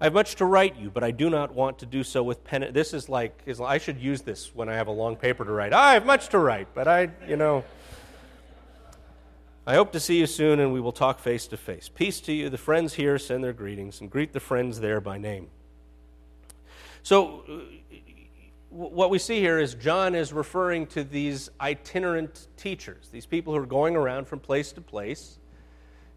I 0.00 0.04
have 0.04 0.14
much 0.14 0.36
to 0.36 0.44
write 0.44 0.76
you, 0.76 0.90
but 0.90 1.02
I 1.02 1.10
do 1.10 1.28
not 1.28 1.54
want 1.54 1.78
to 1.80 1.86
do 1.86 2.04
so 2.04 2.22
with 2.22 2.44
pen. 2.44 2.70
This 2.72 2.94
is 2.94 3.08
like, 3.08 3.40
is, 3.46 3.60
I 3.60 3.78
should 3.78 4.00
use 4.00 4.22
this 4.22 4.54
when 4.54 4.68
I 4.68 4.74
have 4.74 4.86
a 4.86 4.92
long 4.92 5.16
paper 5.16 5.44
to 5.44 5.50
write. 5.50 5.72
I 5.72 5.94
have 5.94 6.06
much 6.06 6.28
to 6.28 6.38
write, 6.38 6.68
but 6.74 6.88
I, 6.88 7.10
you 7.26 7.36
know. 7.36 7.64
I 9.66 9.74
hope 9.74 9.92
to 9.92 10.00
see 10.00 10.18
you 10.18 10.26
soon, 10.26 10.60
and 10.60 10.72
we 10.72 10.80
will 10.80 10.92
talk 10.92 11.18
face 11.18 11.46
to 11.48 11.56
face. 11.56 11.90
Peace 11.92 12.20
to 12.22 12.32
you. 12.32 12.48
The 12.48 12.58
friends 12.58 12.94
here 12.94 13.18
send 13.18 13.44
their 13.44 13.52
greetings, 13.52 14.00
and 14.00 14.08
greet 14.08 14.32
the 14.32 14.40
friends 14.40 14.80
there 14.80 15.00
by 15.00 15.18
name. 15.18 15.48
So, 17.02 17.42
uh, 17.48 17.96
what 18.70 19.08
we 19.10 19.18
see 19.18 19.40
here 19.40 19.58
is 19.58 19.74
John 19.74 20.14
is 20.14 20.32
referring 20.32 20.86
to 20.88 21.02
these 21.02 21.50
itinerant 21.60 22.48
teachers, 22.56 23.08
these 23.10 23.26
people 23.26 23.54
who 23.54 23.60
are 23.60 23.66
going 23.66 23.96
around 23.96 24.28
from 24.28 24.40
place 24.40 24.72
to 24.72 24.80
place 24.80 25.38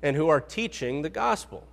and 0.04 0.16
who 0.16 0.28
are 0.28 0.42
teaching 0.42 1.02
the 1.02 1.10
gospel. 1.10 1.66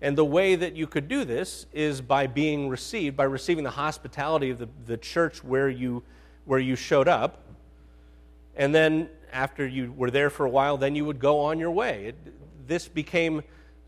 And 0.00 0.16
the 0.16 0.24
way 0.24 0.54
that 0.54 0.76
you 0.76 0.86
could 0.86 1.08
do 1.08 1.24
this 1.24 1.66
is 1.72 2.00
by 2.00 2.26
being 2.26 2.68
received, 2.68 3.16
by 3.16 3.24
receiving 3.24 3.64
the 3.64 3.70
hospitality 3.70 4.50
of 4.50 4.58
the, 4.58 4.68
the 4.84 4.96
church 4.96 5.42
where 5.42 5.68
you, 5.68 6.02
where 6.44 6.60
you 6.60 6.76
showed 6.76 7.08
up. 7.08 7.42
And 8.54 8.74
then 8.74 9.08
after 9.32 9.66
you 9.66 9.92
were 9.96 10.10
there 10.10 10.30
for 10.30 10.46
a 10.46 10.50
while, 10.50 10.76
then 10.76 10.94
you 10.94 11.04
would 11.04 11.18
go 11.18 11.40
on 11.40 11.58
your 11.58 11.70
way. 11.70 12.06
It, 12.06 12.68
this 12.68 12.88
became 12.88 13.42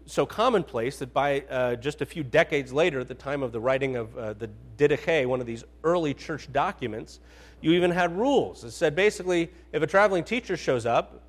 so 0.08 0.24
commonplace 0.24 0.98
that 1.00 1.12
by 1.12 1.40
uh, 1.50 1.76
just 1.76 2.00
a 2.00 2.06
few 2.06 2.24
decades 2.24 2.72
later, 2.72 3.00
at 3.00 3.08
the 3.08 3.14
time 3.14 3.42
of 3.42 3.52
the 3.52 3.60
writing 3.60 3.96
of 3.96 4.16
uh, 4.16 4.32
the 4.32 4.48
Didache, 4.78 5.26
one 5.26 5.40
of 5.40 5.46
these 5.46 5.64
early 5.84 6.14
church 6.14 6.50
documents, 6.50 7.20
you 7.60 7.72
even 7.72 7.90
had 7.90 8.16
rules. 8.16 8.62
that 8.62 8.70
said 8.70 8.96
basically, 8.96 9.50
if 9.72 9.82
a 9.82 9.86
traveling 9.86 10.24
teacher 10.24 10.56
shows 10.56 10.86
up, 10.86 11.22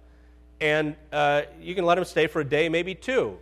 and 0.62 0.95
uh, 1.12 1.41
you 1.62 1.75
can 1.75 1.86
let 1.86 1.98
him 1.98 2.05
stay 2.05 2.27
for 2.27 2.41
a 2.41 2.45
day, 2.45 2.69
maybe 2.69 2.95
two. 2.95 3.38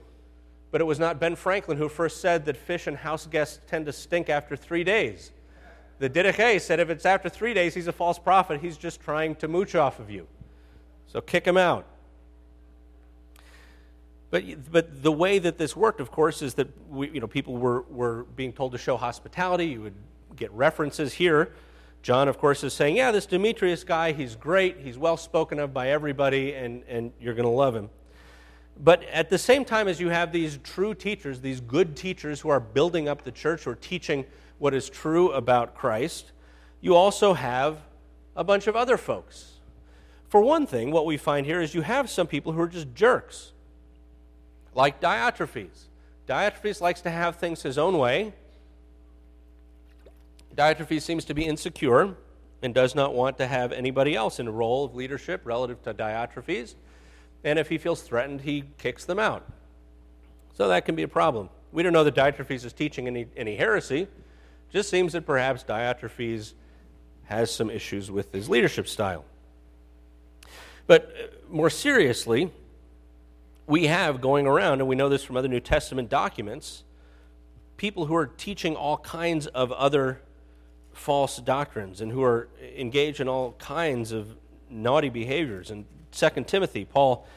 But 0.72 0.82
it 0.82 0.86
was 0.86 1.00
not 1.00 1.20
Ben 1.20 1.36
Franklin 1.36 1.78
who 1.78 1.88
first 1.88 2.20
said 2.20 2.46
that 2.46 2.58
fish 2.58 2.88
and 2.88 2.98
house 2.98 3.26
guests 3.26 3.60
tend 3.68 3.86
to 3.86 3.94
stink 3.94 4.30
after 4.30 4.56
three 4.56 4.84
days. 4.84 5.32
The 6.00 6.10
Didache 6.10 6.62
said 6.62 6.80
if 6.80 6.90
it's 6.90 7.06
after 7.06 7.30
three 7.30 7.54
days, 7.54 7.74
he's 7.74 7.88
a 7.88 7.94
false 7.94 8.20
prophet. 8.20 8.62
He's 8.62 8.78
just 8.78 9.02
trying 9.02 9.36
to 9.36 9.48
mooch 9.48 9.76
off 9.76 10.00
of 10.00 10.10
you. 10.10 10.28
So 11.08 11.22
kick 11.22 11.46
him 11.46 11.58
out. 11.58 11.86
But, 14.30 14.72
but 14.72 15.04
the 15.04 15.12
way 15.12 15.40
that 15.40 15.58
this 15.58 15.76
worked, 15.76 16.02
of 16.02 16.12
course, 16.12 16.42
is 16.42 16.56
that 16.56 16.68
we, 16.90 17.10
you 17.12 17.22
know, 17.22 17.28
people 17.28 17.56
were, 17.56 17.82
were 17.84 18.24
being 18.36 18.52
told 18.52 18.74
to 18.74 18.78
show 18.78 18.98
hospitality. 18.98 19.68
You 19.68 19.82
would 19.84 19.96
get 20.36 20.52
references 20.52 21.14
here. 21.14 21.54
John, 22.02 22.28
of 22.28 22.38
course, 22.38 22.64
is 22.64 22.74
saying, 22.74 22.98
Yeah, 22.98 23.12
this 23.12 23.26
Demetrius 23.26 23.84
guy, 23.84 24.12
he's 24.12 24.36
great. 24.36 24.80
He's 24.80 24.98
well 24.98 25.18
spoken 25.18 25.60
of 25.60 25.74
by 25.74 25.90
everybody, 25.90 26.54
and, 26.54 26.84
and 26.88 27.14
you're 27.20 27.34
going 27.34 27.46
to 27.46 27.50
love 27.50 27.76
him. 27.76 27.90
But 28.80 29.04
at 29.06 29.30
the 29.30 29.38
same 29.38 29.66
time 29.66 29.88
as 29.88 30.00
you 30.00 30.10
have 30.10 30.32
these 30.32 30.60
true 30.64 30.94
teachers, 30.94 31.42
these 31.42 31.62
good 31.62 31.96
teachers 31.96 32.42
who 32.42 32.50
are 32.50 32.60
building 32.60 33.08
up 33.08 33.24
the 33.24 33.32
church, 33.32 33.64
who 33.64 33.72
are 33.72 33.76
teaching 33.76 34.26
what 34.60 34.74
is 34.74 34.90
true 34.90 35.32
about 35.32 35.74
Christ, 35.74 36.32
you 36.82 36.96
also 36.96 37.34
have 37.34 37.80
a 38.36 38.44
bunch 38.44 38.68
of 38.68 38.76
other 38.76 38.98
folks. 38.98 39.54
For 40.30 40.42
one 40.42 40.68
thing, 40.68 40.92
what 40.92 41.06
we 41.06 41.18
find 41.18 41.46
here 41.46 41.62
is 41.62 41.74
you 41.74 41.82
have 41.82 42.10
some 42.10 42.28
people 42.28 42.52
who 42.52 42.62
are 42.62 42.68
just 42.68 42.94
jerks 42.94 43.54
like 44.78 45.02
Diotrephes. 45.02 45.88
Diotrephes 46.28 46.80
likes 46.80 47.02
to 47.02 47.10
have 47.10 47.38
things 47.38 47.64
his 47.64 47.80
own 47.80 47.98
way. 47.98 48.32
Diotrephes 50.56 51.02
seems 51.02 51.26
to 51.26 51.34
be 51.34 51.46
insecure 51.46 52.16
and 52.62 52.76
does 52.76 52.94
not 52.94 53.16
want 53.16 53.40
to 53.40 53.48
have 53.48 53.72
anybody 53.72 54.16
else 54.16 54.40
in 54.40 54.48
a 54.48 54.52
role 54.52 54.86
of 54.86 54.94
leadership 54.94 55.42
relative 55.46 55.82
to 55.84 55.94
Diotrephes. 55.96 56.76
And 57.44 57.58
if 57.58 57.70
he 57.70 57.80
feels 57.80 58.04
threatened, 58.04 58.42
he 58.42 58.66
kicks 58.78 59.04
them 59.04 59.18
out. 59.18 59.52
So 60.54 60.68
that 60.68 60.86
can 60.86 60.96
be 60.96 61.04
a 61.04 61.08
problem. 61.08 61.50
We 61.72 61.82
don't 61.82 61.94
know 61.94 62.04
that 62.04 62.16
Diotrephes 62.16 62.64
is 62.64 62.72
teaching 62.72 63.08
any, 63.08 63.26
any 63.36 63.56
heresy. 63.56 64.08
Just 64.72 64.90
seems 64.90 65.14
that 65.14 65.26
perhaps 65.26 65.64
Diotrephes 65.64 66.54
has 67.26 67.54
some 67.54 67.72
issues 67.72 68.12
with 68.12 68.32
his 68.32 68.48
leadership 68.48 68.88
style. 68.88 69.26
But 70.86 71.12
uh, 71.12 71.54
more 71.54 71.70
seriously, 71.70 72.52
we 73.68 73.88
have 73.88 74.22
going 74.22 74.48
around, 74.48 74.80
and 74.80 74.88
we 74.88 74.96
know 74.96 75.10
this 75.10 75.24
from 75.24 75.36
other 75.36 75.50
New 75.50 75.60
Testament 75.60 76.10
documents, 76.10 76.86
people 77.76 78.06
who 78.06 78.16
are 78.16 78.26
teaching 78.26 78.76
all 78.76 78.98
kinds 78.98 79.46
of 79.48 79.72
other 79.74 80.22
false 80.94 81.38
doctrines 81.38 82.02
and 82.02 82.12
who 82.12 82.24
are 82.24 82.48
engaged 82.76 83.20
in 83.20 83.28
all 83.28 83.52
kinds 83.60 84.12
of 84.12 84.36
naughty 84.70 85.10
behaviors. 85.10 85.70
In 85.70 85.86
2 86.12 86.30
Timothy, 86.46 86.86
Paul 86.86 87.28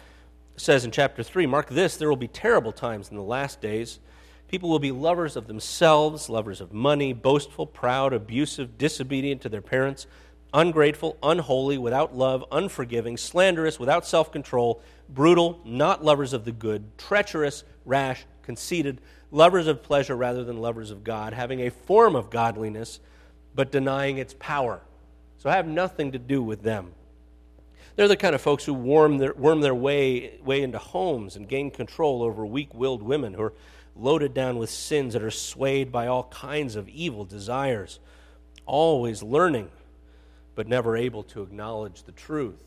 says 0.57 0.85
in 0.85 0.93
chapter 0.93 1.23
3 1.23 1.47
Mark 1.47 1.69
this, 1.69 1.97
there 1.97 2.09
will 2.09 2.17
be 2.17 2.29
terrible 2.29 2.73
times 2.73 3.11
in 3.11 3.17
the 3.17 3.23
last 3.23 3.61
days. 3.61 3.99
People 4.49 4.69
will 4.69 4.79
be 4.79 4.93
lovers 4.93 5.37
of 5.37 5.47
themselves, 5.47 6.29
lovers 6.29 6.61
of 6.61 6.73
money, 6.73 7.13
boastful, 7.13 7.67
proud, 7.67 8.13
abusive, 8.13 8.79
disobedient 8.79 9.43
to 9.43 9.49
their 9.49 9.63
parents, 9.63 10.07
ungrateful, 10.53 11.17
unholy, 11.23 11.79
without 11.79 12.17
love, 12.17 12.45
unforgiving, 12.51 13.17
slanderous, 13.17 13.79
without 13.79 14.07
self 14.07 14.33
control 14.33 14.83
brutal, 15.09 15.61
not 15.65 16.05
lovers 16.05 16.33
of 16.33 16.45
the 16.45 16.53
good, 16.53 16.97
treacherous, 16.99 17.65
rash, 17.85 18.25
conceited, 18.43 19.01
lovers 19.31 19.67
of 19.67 19.83
pleasure 19.83 20.17
rather 20.17 20.45
than 20.45 20.57
lovers 20.59 20.91
of 20.91 21.05
God, 21.05 21.33
having 21.33 21.61
a 21.61 21.71
form 21.71 22.15
of 22.17 22.31
godliness, 22.31 23.01
but 23.55 23.73
denying 23.73 24.19
its 24.19 24.35
power. 24.39 24.81
So 25.39 25.51
I 25.51 25.57
have 25.57 25.67
nothing 25.67 26.13
to 26.13 26.19
do 26.19 26.43
with 26.43 26.63
them. 26.63 26.93
They're 27.97 28.09
the 28.09 28.17
kind 28.17 28.35
of 28.35 28.41
folks 28.41 28.65
who 28.65 28.75
worm 28.75 29.19
their, 29.19 29.35
worm 29.35 29.61
their 29.61 29.75
way, 29.75 30.39
way 30.45 30.63
into 30.63 30.79
homes 30.79 31.37
and 31.37 31.49
gain 31.49 31.71
control 31.71 32.23
over 32.23 32.47
weak 32.47 32.73
willed 32.75 33.03
women 33.03 33.35
who 33.35 33.43
are 33.43 33.53
loaded 33.97 34.33
down 34.33 34.59
with 34.59 34.71
sins 34.71 35.13
that 35.13 35.23
are 35.23 35.31
swayed 35.31 35.91
by 35.91 36.07
all 36.07 36.25
kinds 36.25 36.77
of 36.77 36.89
evil 36.89 37.25
desires, 37.25 37.99
always 38.65 39.23
learning, 39.23 39.71
but 40.55 40.69
never 40.69 40.97
able 40.97 41.23
to 41.25 41.43
acknowledge 41.43 42.03
the 42.03 42.13
truth. 42.13 42.63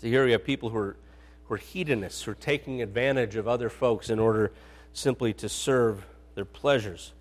So 0.00 0.08
here 0.08 0.24
we 0.24 0.32
have 0.32 0.44
people 0.44 0.70
who 0.70 0.78
are, 0.78 0.96
who 1.44 1.54
are 1.54 1.58
hedonists, 1.58 2.22
who 2.22 2.32
are 2.32 2.34
taking 2.34 2.82
advantage 2.82 3.36
of 3.36 3.48
other 3.48 3.68
folks 3.68 4.10
in 4.10 4.18
order 4.18 4.52
simply 4.92 5.32
to 5.34 5.48
serve 5.48 6.04
their 6.34 6.44
pleasures. 6.44 7.12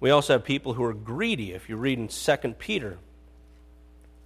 We 0.00 0.10
also 0.10 0.34
have 0.34 0.44
people 0.44 0.74
who 0.74 0.84
are 0.84 0.94
greedy. 0.94 1.52
If 1.52 1.68
you 1.68 1.76
read 1.76 1.98
in 1.98 2.08
2 2.08 2.36
Peter, 2.58 2.98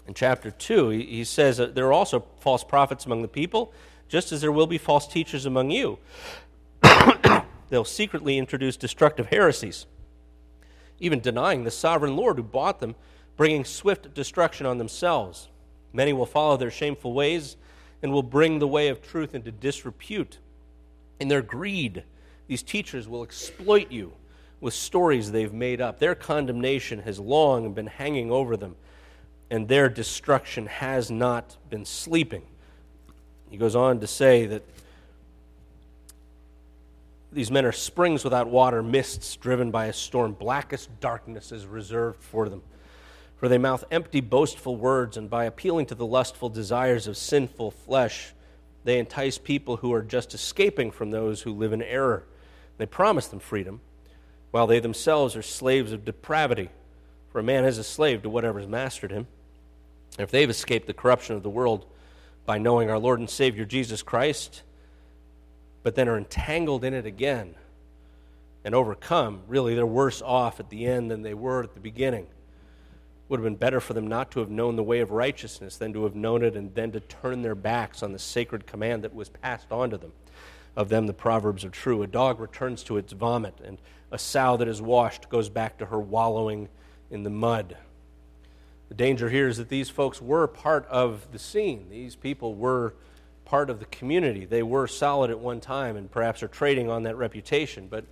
in 0.06 0.14
chapter 0.14 0.50
2, 0.50 0.90
he, 0.90 1.24
says 1.24 1.56
that 1.56 1.74
there 1.74 1.86
are 1.86 1.92
also 1.92 2.24
false 2.40 2.62
prophets 2.62 3.06
among 3.06 3.22
the 3.22 3.28
people, 3.28 3.72
just 4.08 4.32
as 4.32 4.40
there 4.40 4.52
will 4.52 4.66
be 4.66 4.78
false 4.78 5.08
teachers 5.08 5.46
among 5.46 5.70
you. 5.70 5.98
They'll 7.70 7.84
secretly 7.84 8.38
introduce 8.38 8.76
destructive 8.76 9.26
heresies, 9.26 9.86
even 11.00 11.20
denying 11.20 11.64
the 11.64 11.70
sovereign 11.70 12.16
Lord 12.16 12.36
who 12.36 12.42
bought 12.42 12.80
them, 12.80 12.94
bringing 13.36 13.64
swift 13.64 14.14
destruction 14.14 14.66
on 14.66 14.78
themselves. 14.78 15.48
Many 15.92 16.12
will 16.12 16.26
follow 16.26 16.56
their 16.56 16.70
shameful 16.70 17.12
ways 17.12 17.56
and 18.02 18.12
will 18.12 18.22
bring 18.22 18.58
the 18.58 18.68
way 18.68 18.88
of 18.88 19.02
truth 19.02 19.34
into 19.34 19.50
disrepute. 19.50 20.38
In 21.20 21.28
their 21.28 21.42
greed, 21.42 22.04
these 22.46 22.62
teachers 22.62 23.08
will 23.08 23.22
exploit 23.22 23.90
you 23.90 24.12
with 24.60 24.74
stories 24.74 25.30
they've 25.30 25.52
made 25.52 25.80
up. 25.80 25.98
Their 25.98 26.14
condemnation 26.14 27.00
has 27.00 27.18
long 27.18 27.72
been 27.72 27.86
hanging 27.86 28.30
over 28.30 28.56
them, 28.56 28.76
and 29.50 29.68
their 29.68 29.88
destruction 29.88 30.66
has 30.66 31.10
not 31.10 31.56
been 31.70 31.84
sleeping. 31.84 32.42
He 33.50 33.56
goes 33.56 33.76
on 33.76 34.00
to 34.00 34.06
say 34.06 34.46
that 34.46 34.62
these 37.32 37.50
men 37.50 37.64
are 37.64 37.72
springs 37.72 38.22
without 38.22 38.48
water, 38.48 38.82
mists 38.82 39.36
driven 39.36 39.70
by 39.70 39.86
a 39.86 39.92
storm. 39.92 40.32
Blackest 40.32 40.88
darkness 41.00 41.52
is 41.52 41.66
reserved 41.66 42.22
for 42.22 42.48
them. 42.48 42.62
For 43.36 43.48
they 43.48 43.58
mouth 43.58 43.84
empty, 43.90 44.20
boastful 44.20 44.76
words, 44.76 45.16
and 45.16 45.28
by 45.28 45.44
appealing 45.44 45.86
to 45.86 45.94
the 45.94 46.06
lustful 46.06 46.48
desires 46.48 47.06
of 47.06 47.16
sinful 47.16 47.72
flesh, 47.72 48.32
they 48.84 48.98
entice 48.98 49.38
people 49.38 49.78
who 49.78 49.92
are 49.92 50.02
just 50.02 50.34
escaping 50.34 50.90
from 50.90 51.10
those 51.10 51.42
who 51.42 51.52
live 51.52 51.72
in 51.72 51.82
error. 51.82 52.24
They 52.78 52.86
promise 52.86 53.26
them 53.26 53.40
freedom, 53.40 53.80
while 54.50 54.66
they 54.66 54.78
themselves 54.78 55.36
are 55.36 55.42
slaves 55.42 55.92
of 55.92 56.04
depravity. 56.04 56.70
For 57.30 57.40
a 57.40 57.42
man 57.42 57.64
is 57.64 57.78
a 57.78 57.84
slave 57.84 58.22
to 58.22 58.30
whatever 58.30 58.60
has 58.60 58.68
mastered 58.68 59.10
him. 59.10 59.26
If 60.18 60.30
they've 60.30 60.48
escaped 60.48 60.86
the 60.86 60.94
corruption 60.94 61.34
of 61.34 61.42
the 61.42 61.50
world 61.50 61.86
by 62.46 62.58
knowing 62.58 62.88
our 62.88 62.98
Lord 62.98 63.18
and 63.18 63.28
Savior 63.28 63.64
Jesus 63.64 64.02
Christ, 64.02 64.62
but 65.82 65.96
then 65.96 66.08
are 66.08 66.16
entangled 66.16 66.84
in 66.84 66.94
it 66.94 67.04
again 67.04 67.56
and 68.64 68.74
overcome, 68.74 69.42
really 69.48 69.74
they're 69.74 69.84
worse 69.84 70.22
off 70.22 70.60
at 70.60 70.70
the 70.70 70.86
end 70.86 71.10
than 71.10 71.22
they 71.22 71.34
were 71.34 71.64
at 71.64 71.74
the 71.74 71.80
beginning 71.80 72.26
would 73.28 73.40
have 73.40 73.44
been 73.44 73.56
better 73.56 73.80
for 73.80 73.94
them 73.94 74.06
not 74.06 74.30
to 74.30 74.40
have 74.40 74.50
known 74.50 74.76
the 74.76 74.82
way 74.82 75.00
of 75.00 75.10
righteousness 75.10 75.76
than 75.76 75.92
to 75.92 76.04
have 76.04 76.14
known 76.14 76.44
it 76.44 76.56
and 76.56 76.74
then 76.74 76.92
to 76.92 77.00
turn 77.00 77.42
their 77.42 77.54
backs 77.54 78.02
on 78.02 78.12
the 78.12 78.18
sacred 78.18 78.66
command 78.66 79.02
that 79.02 79.14
was 79.14 79.28
passed 79.28 79.72
on 79.72 79.90
to 79.90 79.96
them. 79.96 80.12
Of 80.76 80.88
them, 80.88 81.06
the 81.06 81.14
Proverbs 81.14 81.64
are 81.64 81.70
true. 81.70 82.02
A 82.02 82.06
dog 82.06 82.40
returns 82.40 82.82
to 82.84 82.96
its 82.96 83.12
vomit, 83.12 83.54
and 83.64 83.78
a 84.10 84.18
sow 84.18 84.56
that 84.56 84.68
is 84.68 84.82
washed 84.82 85.28
goes 85.28 85.48
back 85.48 85.78
to 85.78 85.86
her 85.86 86.00
wallowing 86.00 86.68
in 87.10 87.22
the 87.22 87.30
mud. 87.30 87.76
The 88.88 88.94
danger 88.94 89.30
here 89.30 89.48
is 89.48 89.56
that 89.56 89.68
these 89.68 89.88
folks 89.88 90.20
were 90.20 90.46
part 90.46 90.86
of 90.88 91.30
the 91.32 91.38
scene. 91.38 91.86
These 91.90 92.16
people 92.16 92.54
were 92.54 92.94
part 93.44 93.70
of 93.70 93.78
the 93.78 93.86
community. 93.86 94.44
They 94.44 94.62
were 94.62 94.86
solid 94.86 95.30
at 95.30 95.38
one 95.38 95.60
time 95.60 95.96
and 95.96 96.10
perhaps 96.10 96.42
are 96.42 96.48
trading 96.48 96.90
on 96.90 97.04
that 97.04 97.16
reputation. 97.16 97.88
But 97.88 98.04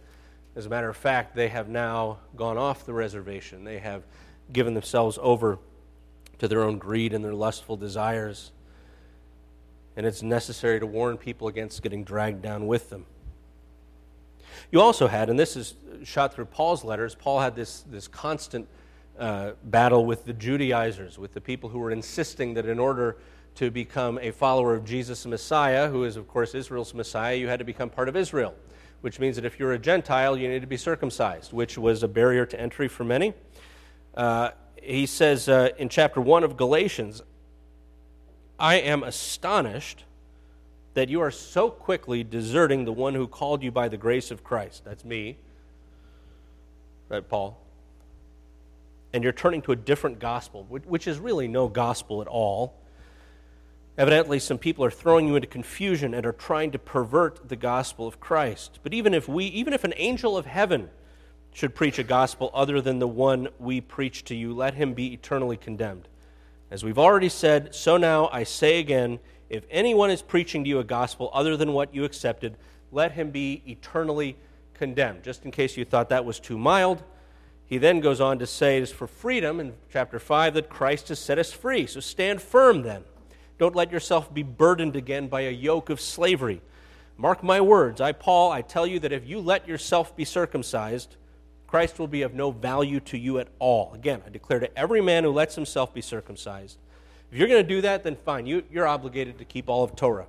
as 0.56 0.66
a 0.66 0.68
matter 0.68 0.88
of 0.88 0.96
fact, 0.96 1.34
they 1.34 1.48
have 1.48 1.68
now 1.68 2.18
gone 2.36 2.58
off 2.58 2.86
the 2.86 2.92
reservation. 2.92 3.64
They 3.64 3.78
have 3.78 4.02
given 4.52 4.74
themselves 4.74 5.18
over 5.20 5.58
to 6.38 6.48
their 6.48 6.62
own 6.62 6.78
greed 6.78 7.12
and 7.12 7.24
their 7.24 7.34
lustful 7.34 7.76
desires. 7.76 8.52
And 9.96 10.06
it's 10.06 10.22
necessary 10.22 10.80
to 10.80 10.86
warn 10.86 11.16
people 11.18 11.48
against 11.48 11.82
getting 11.82 12.04
dragged 12.04 12.42
down 12.42 12.66
with 12.66 12.90
them. 12.90 13.06
You 14.70 14.80
also 14.80 15.06
had, 15.06 15.28
and 15.28 15.38
this 15.38 15.56
is 15.56 15.74
shot 16.02 16.34
through 16.34 16.46
Paul's 16.46 16.82
letters, 16.84 17.14
Paul 17.14 17.40
had 17.40 17.54
this, 17.54 17.82
this 17.82 18.08
constant 18.08 18.66
uh, 19.18 19.52
battle 19.64 20.06
with 20.06 20.24
the 20.24 20.32
Judaizers, 20.32 21.18
with 21.18 21.34
the 21.34 21.40
people 21.40 21.68
who 21.68 21.78
were 21.78 21.90
insisting 21.90 22.54
that 22.54 22.66
in 22.66 22.78
order 22.78 23.18
to 23.56 23.70
become 23.70 24.18
a 24.22 24.30
follower 24.30 24.74
of 24.74 24.84
Jesus 24.84 25.26
Messiah, 25.26 25.88
who 25.88 26.04
is, 26.04 26.16
of 26.16 26.26
course, 26.26 26.54
Israel's 26.54 26.94
Messiah, 26.94 27.36
you 27.36 27.48
had 27.48 27.58
to 27.58 27.64
become 27.66 27.90
part 27.90 28.08
of 28.08 28.16
Israel 28.16 28.54
which 29.02 29.18
means 29.18 29.36
that 29.36 29.44
if 29.44 29.58
you're 29.58 29.72
a 29.72 29.78
Gentile, 29.78 30.38
you 30.38 30.48
need 30.48 30.60
to 30.60 30.66
be 30.66 30.76
circumcised, 30.76 31.52
which 31.52 31.76
was 31.76 32.02
a 32.02 32.08
barrier 32.08 32.46
to 32.46 32.58
entry 32.58 32.88
for 32.88 33.04
many. 33.04 33.34
Uh, 34.14 34.50
he 34.82 35.06
says 35.06 35.48
uh, 35.48 35.70
in 35.78 35.88
chapter 35.88 36.20
1 36.20 36.44
of 36.44 36.56
Galatians, 36.56 37.22
I 38.58 38.76
am 38.76 39.02
astonished 39.02 40.04
that 40.94 41.08
you 41.08 41.20
are 41.20 41.30
so 41.30 41.70
quickly 41.70 42.22
deserting 42.22 42.84
the 42.84 42.92
one 42.92 43.14
who 43.14 43.26
called 43.26 43.62
you 43.62 43.70
by 43.70 43.88
the 43.88 43.96
grace 43.96 44.30
of 44.30 44.44
Christ. 44.44 44.84
That's 44.84 45.04
me. 45.04 45.38
Right, 47.08 47.26
Paul? 47.26 47.58
And 49.12 49.22
you're 49.22 49.32
turning 49.32 49.62
to 49.62 49.72
a 49.72 49.76
different 49.76 50.18
gospel, 50.18 50.66
which 50.68 51.06
is 51.06 51.18
really 51.18 51.48
no 51.48 51.68
gospel 51.68 52.22
at 52.22 52.28
all. 52.28 52.74
Evidently, 53.98 54.38
some 54.38 54.56
people 54.56 54.84
are 54.84 54.90
throwing 54.90 55.28
you 55.28 55.36
into 55.36 55.46
confusion 55.46 56.14
and 56.14 56.24
are 56.24 56.32
trying 56.32 56.70
to 56.70 56.78
pervert 56.78 57.48
the 57.48 57.56
gospel 57.56 58.06
of 58.06 58.20
Christ. 58.20 58.78
But 58.82 58.94
even 58.94 59.12
if 59.12 59.28
we, 59.28 59.44
even 59.46 59.74
if 59.74 59.84
an 59.84 59.92
angel 59.96 60.36
of 60.36 60.46
heaven 60.46 60.88
should 61.52 61.74
preach 61.74 61.98
a 61.98 62.04
gospel 62.04 62.50
other 62.54 62.80
than 62.80 62.98
the 62.98 63.08
one 63.08 63.48
we 63.58 63.80
preach 63.80 64.24
to 64.24 64.34
you, 64.34 64.54
let 64.54 64.74
him 64.74 64.94
be 64.94 65.12
eternally 65.12 65.56
condemned. 65.56 66.08
As 66.70 66.82
we've 66.82 66.98
already 66.98 67.28
said, 67.28 67.74
so 67.74 67.96
now 67.96 68.28
I 68.32 68.44
say 68.44 68.78
again 68.78 69.18
if 69.50 69.66
anyone 69.70 70.10
is 70.10 70.22
preaching 70.22 70.64
to 70.64 70.70
you 70.70 70.78
a 70.78 70.84
gospel 70.84 71.30
other 71.34 71.58
than 71.58 71.74
what 71.74 71.94
you 71.94 72.04
accepted, 72.04 72.56
let 72.90 73.12
him 73.12 73.30
be 73.30 73.62
eternally 73.66 74.34
condemned. 74.72 75.22
Just 75.22 75.44
in 75.44 75.50
case 75.50 75.76
you 75.76 75.84
thought 75.84 76.08
that 76.08 76.24
was 76.24 76.40
too 76.40 76.56
mild, 76.56 77.02
he 77.66 77.76
then 77.76 78.00
goes 78.00 78.18
on 78.18 78.38
to 78.38 78.46
say 78.46 78.78
it 78.78 78.82
is 78.82 78.90
for 78.90 79.06
freedom 79.06 79.60
in 79.60 79.74
chapter 79.92 80.18
5 80.18 80.54
that 80.54 80.70
Christ 80.70 81.08
has 81.08 81.18
set 81.18 81.38
us 81.38 81.52
free. 81.52 81.86
So 81.86 82.00
stand 82.00 82.40
firm 82.40 82.80
then. 82.80 83.04
Don't 83.58 83.76
let 83.76 83.92
yourself 83.92 84.32
be 84.32 84.42
burdened 84.42 84.96
again 84.96 85.28
by 85.28 85.42
a 85.42 85.50
yoke 85.50 85.90
of 85.90 86.00
slavery. 86.00 86.62
Mark 87.18 87.42
my 87.42 87.60
words. 87.60 88.00
I, 88.00 88.12
Paul, 88.12 88.50
I 88.50 88.62
tell 88.62 88.86
you 88.86 88.98
that 89.00 89.12
if 89.12 89.26
you 89.26 89.38
let 89.38 89.68
yourself 89.68 90.16
be 90.16 90.24
circumcised, 90.24 91.16
Christ 91.72 91.98
will 91.98 92.06
be 92.06 92.22
of 92.22 92.34
no 92.34 92.52
value 92.52 93.00
to 93.00 93.18
you 93.18 93.40
at 93.40 93.48
all. 93.58 93.92
Again, 93.94 94.22
I 94.24 94.30
declare 94.30 94.60
to 94.60 94.78
every 94.78 95.00
man 95.00 95.24
who 95.24 95.30
lets 95.30 95.56
himself 95.56 95.92
be 95.92 96.00
circumcised 96.00 96.78
if 97.32 97.38
you're 97.38 97.48
going 97.48 97.62
to 97.62 97.68
do 97.68 97.80
that, 97.80 98.04
then 98.04 98.14
fine. 98.14 98.44
You, 98.44 98.62
you're 98.70 98.86
obligated 98.86 99.38
to 99.38 99.46
keep 99.46 99.70
all 99.70 99.82
of 99.82 99.96
Torah. 99.96 100.26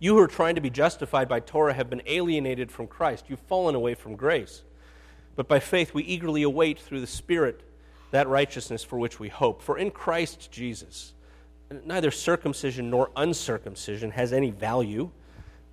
You 0.00 0.16
who 0.16 0.20
are 0.20 0.26
trying 0.26 0.56
to 0.56 0.60
be 0.60 0.68
justified 0.68 1.28
by 1.28 1.38
Torah 1.38 1.74
have 1.74 1.88
been 1.88 2.02
alienated 2.06 2.72
from 2.72 2.88
Christ. 2.88 3.26
You've 3.28 3.38
fallen 3.38 3.76
away 3.76 3.94
from 3.94 4.16
grace. 4.16 4.62
But 5.36 5.46
by 5.46 5.60
faith, 5.60 5.94
we 5.94 6.02
eagerly 6.02 6.42
await 6.42 6.80
through 6.80 7.00
the 7.00 7.06
Spirit 7.06 7.62
that 8.10 8.26
righteousness 8.26 8.82
for 8.82 8.98
which 8.98 9.20
we 9.20 9.28
hope. 9.28 9.62
For 9.62 9.78
in 9.78 9.92
Christ 9.92 10.50
Jesus, 10.50 11.12
neither 11.84 12.10
circumcision 12.10 12.90
nor 12.90 13.12
uncircumcision 13.14 14.10
has 14.10 14.32
any 14.32 14.50
value. 14.50 15.10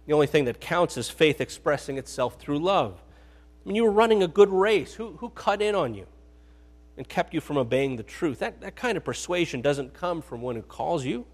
The 0.06 0.14
only 0.14 0.28
thing 0.28 0.46
that 0.46 0.62
counts 0.62 0.96
is 0.96 1.10
faith 1.10 1.42
expressing 1.42 1.98
itself 1.98 2.40
through 2.40 2.60
love. 2.60 3.02
I 3.64 3.68
mean, 3.68 3.76
you 3.76 3.84
were 3.84 3.92
running 3.92 4.24
a 4.24 4.28
good 4.28 4.50
race. 4.50 4.94
Who, 4.96 5.18
who 5.18 5.30
cut 5.30 5.62
in 5.62 5.76
on 5.76 5.94
you? 5.94 6.08
and 6.98 7.08
kept 7.08 7.34
you 7.34 7.42
from 7.42 7.58
obeying 7.58 7.96
the 7.96 8.04
truth. 8.04 8.40
That, 8.40 8.62
that 8.62 8.76
kind 8.76 8.98
of 8.98 9.04
persuasion 9.04 9.62
doesn't 9.62 9.94
come 9.94 10.22
from 10.22 10.42
one 10.42 10.56
who 10.56 10.62
calls 10.62 11.06
you. 11.06 11.26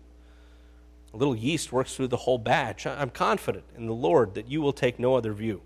A 1.13 1.17
little 1.17 1.35
yeast 1.35 1.71
works 1.71 1.95
through 1.95 2.07
the 2.07 2.17
whole 2.17 2.37
batch. 2.37 2.85
I'm 2.85 3.09
confident 3.09 3.65
in 3.75 3.87
the 3.87 3.93
Lord 3.93 4.33
that 4.35 4.47
you 4.47 4.61
will 4.61 4.73
take 4.73 4.99
no 4.99 5.15
other 5.15 5.33
view. 5.33 5.61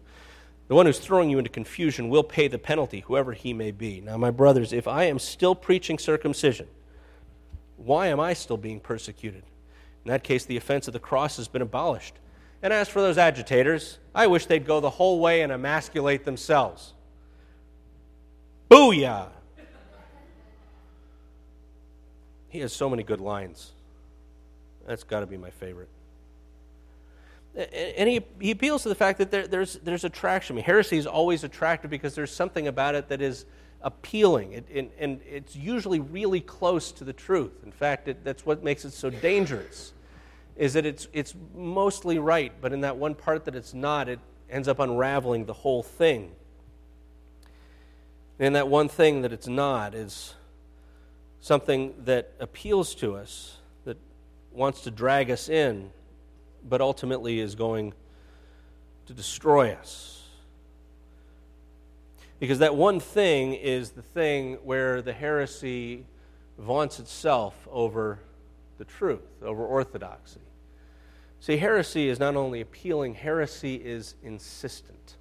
The 0.69 0.75
one 0.75 0.85
who's 0.85 0.99
throwing 0.99 1.29
you 1.29 1.37
into 1.37 1.49
confusion 1.49 2.09
will 2.09 2.23
pay 2.23 2.47
the 2.47 2.57
penalty, 2.57 3.01
whoever 3.01 3.33
he 3.33 3.53
may 3.53 3.71
be. 3.71 3.99
Now, 4.01 4.17
my 4.17 4.31
brothers, 4.31 4.71
if 4.71 4.87
I 4.87 5.03
am 5.03 5.19
still 5.19 5.53
preaching 5.53 5.99
circumcision, 5.99 6.67
why 7.75 8.07
am 8.07 8.19
I 8.19 8.33
still 8.33 8.57
being 8.57 8.79
persecuted? 8.79 9.43
In 10.05 10.09
that 10.09 10.23
case, 10.23 10.45
the 10.45 10.57
offense 10.57 10.87
of 10.87 10.93
the 10.93 10.99
cross 10.99 11.37
has 11.37 11.47
been 11.47 11.61
abolished. 11.61 12.15
And 12.63 12.71
as 12.71 12.87
for 12.87 13.01
those 13.01 13.17
agitators, 13.17 13.97
I 14.13 14.27
wish 14.27 14.45
they'd 14.45 14.65
go 14.65 14.79
the 14.79 14.89
whole 14.89 15.19
way 15.19 15.41
and 15.41 15.51
emasculate 15.51 16.25
themselves. 16.25 16.93
Booyah! 18.69 19.29
He 22.49 22.59
has 22.59 22.73
so 22.73 22.89
many 22.89 23.03
good 23.03 23.21
lines. 23.21 23.71
That's 24.85 25.03
got 25.03 25.21
to 25.21 25.25
be 25.25 25.37
my 25.37 25.49
favorite. 25.49 25.89
And 27.55 28.07
he, 28.07 28.21
he 28.39 28.51
appeals 28.51 28.83
to 28.83 28.89
the 28.89 28.95
fact 28.95 29.17
that 29.17 29.31
there, 29.31 29.47
there's, 29.47 29.75
there's 29.83 30.03
attraction. 30.03 30.55
I 30.55 30.57
mean, 30.57 30.65
heresy 30.65 30.97
is 30.97 31.05
always 31.05 31.43
attractive 31.43 31.89
because 31.89 32.15
there's 32.15 32.31
something 32.31 32.67
about 32.67 32.95
it 32.95 33.09
that 33.09 33.21
is 33.21 33.45
appealing, 33.81 34.53
it, 34.53 34.65
and, 34.73 34.89
and, 34.99 35.21
it's 35.27 35.55
usually 35.55 35.99
really 35.99 36.39
close 36.39 36.91
to 36.91 37.03
the 37.03 37.13
truth. 37.13 37.63
In 37.65 37.71
fact, 37.71 38.07
it, 38.07 38.23
that's 38.23 38.45
what 38.45 38.63
makes 38.63 38.85
it 38.85 38.91
so 38.91 39.09
dangerous, 39.09 39.93
is 40.55 40.73
that 40.73 40.85
it's, 40.85 41.07
it's 41.13 41.33
mostly 41.55 42.19
right, 42.19 42.51
but 42.61 42.73
in 42.73 42.81
that 42.81 42.97
one 42.97 43.15
part 43.15 43.45
that 43.45 43.55
it's 43.55 43.73
not, 43.73 44.09
it 44.09 44.19
ends 44.49 44.67
up 44.67 44.79
unraveling 44.79 45.45
the 45.45 45.53
whole 45.53 45.83
thing. 45.83 46.31
And 48.39 48.55
that 48.55 48.67
one 48.67 48.89
thing 48.89 49.21
that 49.21 49.31
it's 49.31 49.47
not 49.47 49.93
is 49.93 50.33
something 51.39 51.93
that 52.05 52.33
appeals 52.39 52.95
to 52.95 53.15
us, 53.15 53.57
that 53.85 53.97
wants 54.51 54.81
to 54.81 54.91
drag 54.91 55.31
us 55.31 55.49
in, 55.49 55.91
but 56.67 56.81
ultimately 56.81 57.39
is 57.39 57.55
going 57.55 57.93
to 59.05 59.13
destroy 59.13 59.71
us. 59.73 60.23
Because 62.39 62.59
that 62.59 62.75
one 62.75 62.99
thing 62.99 63.53
is 63.53 63.91
the 63.91 64.01
thing 64.01 64.55
where 64.63 65.01
the 65.01 65.13
heresy 65.13 66.05
vaunts 66.57 66.99
itself 66.99 67.67
over 67.71 68.19
the 68.81 68.85
truth, 68.85 69.21
over 69.43 69.63
orthodoxy. 69.63 70.39
See, 71.39 71.57
heresy 71.57 72.09
is 72.09 72.19
not 72.19 72.35
only 72.35 72.61
appealing, 72.61 73.13
heresy 73.13 73.75
is 73.75 74.15
insistent. 74.23 75.17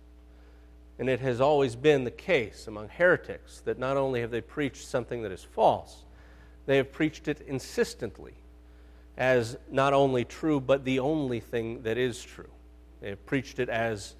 And 0.98 1.10
it 1.10 1.20
has 1.20 1.42
always 1.42 1.76
been 1.76 2.04
the 2.04 2.10
case 2.10 2.66
among 2.66 2.88
heretics 2.88 3.60
that 3.66 3.78
not 3.78 3.98
only 3.98 4.22
have 4.22 4.30
they 4.30 4.40
preached 4.40 4.86
something 4.86 5.20
that 5.24 5.30
is 5.30 5.44
false, 5.44 6.04
they 6.64 6.78
have 6.78 6.90
preached 6.90 7.28
it 7.28 7.42
insistently 7.46 8.32
as 9.18 9.58
not 9.70 9.92
only 9.92 10.24
true, 10.24 10.58
but 10.58 10.86
the 10.86 11.00
only 11.00 11.40
thing 11.40 11.82
that 11.82 11.98
is 11.98 12.22
true. 12.22 12.48
They 13.02 13.10
have 13.10 13.26
preached 13.26 13.58
it 13.58 13.68
as 13.68 14.14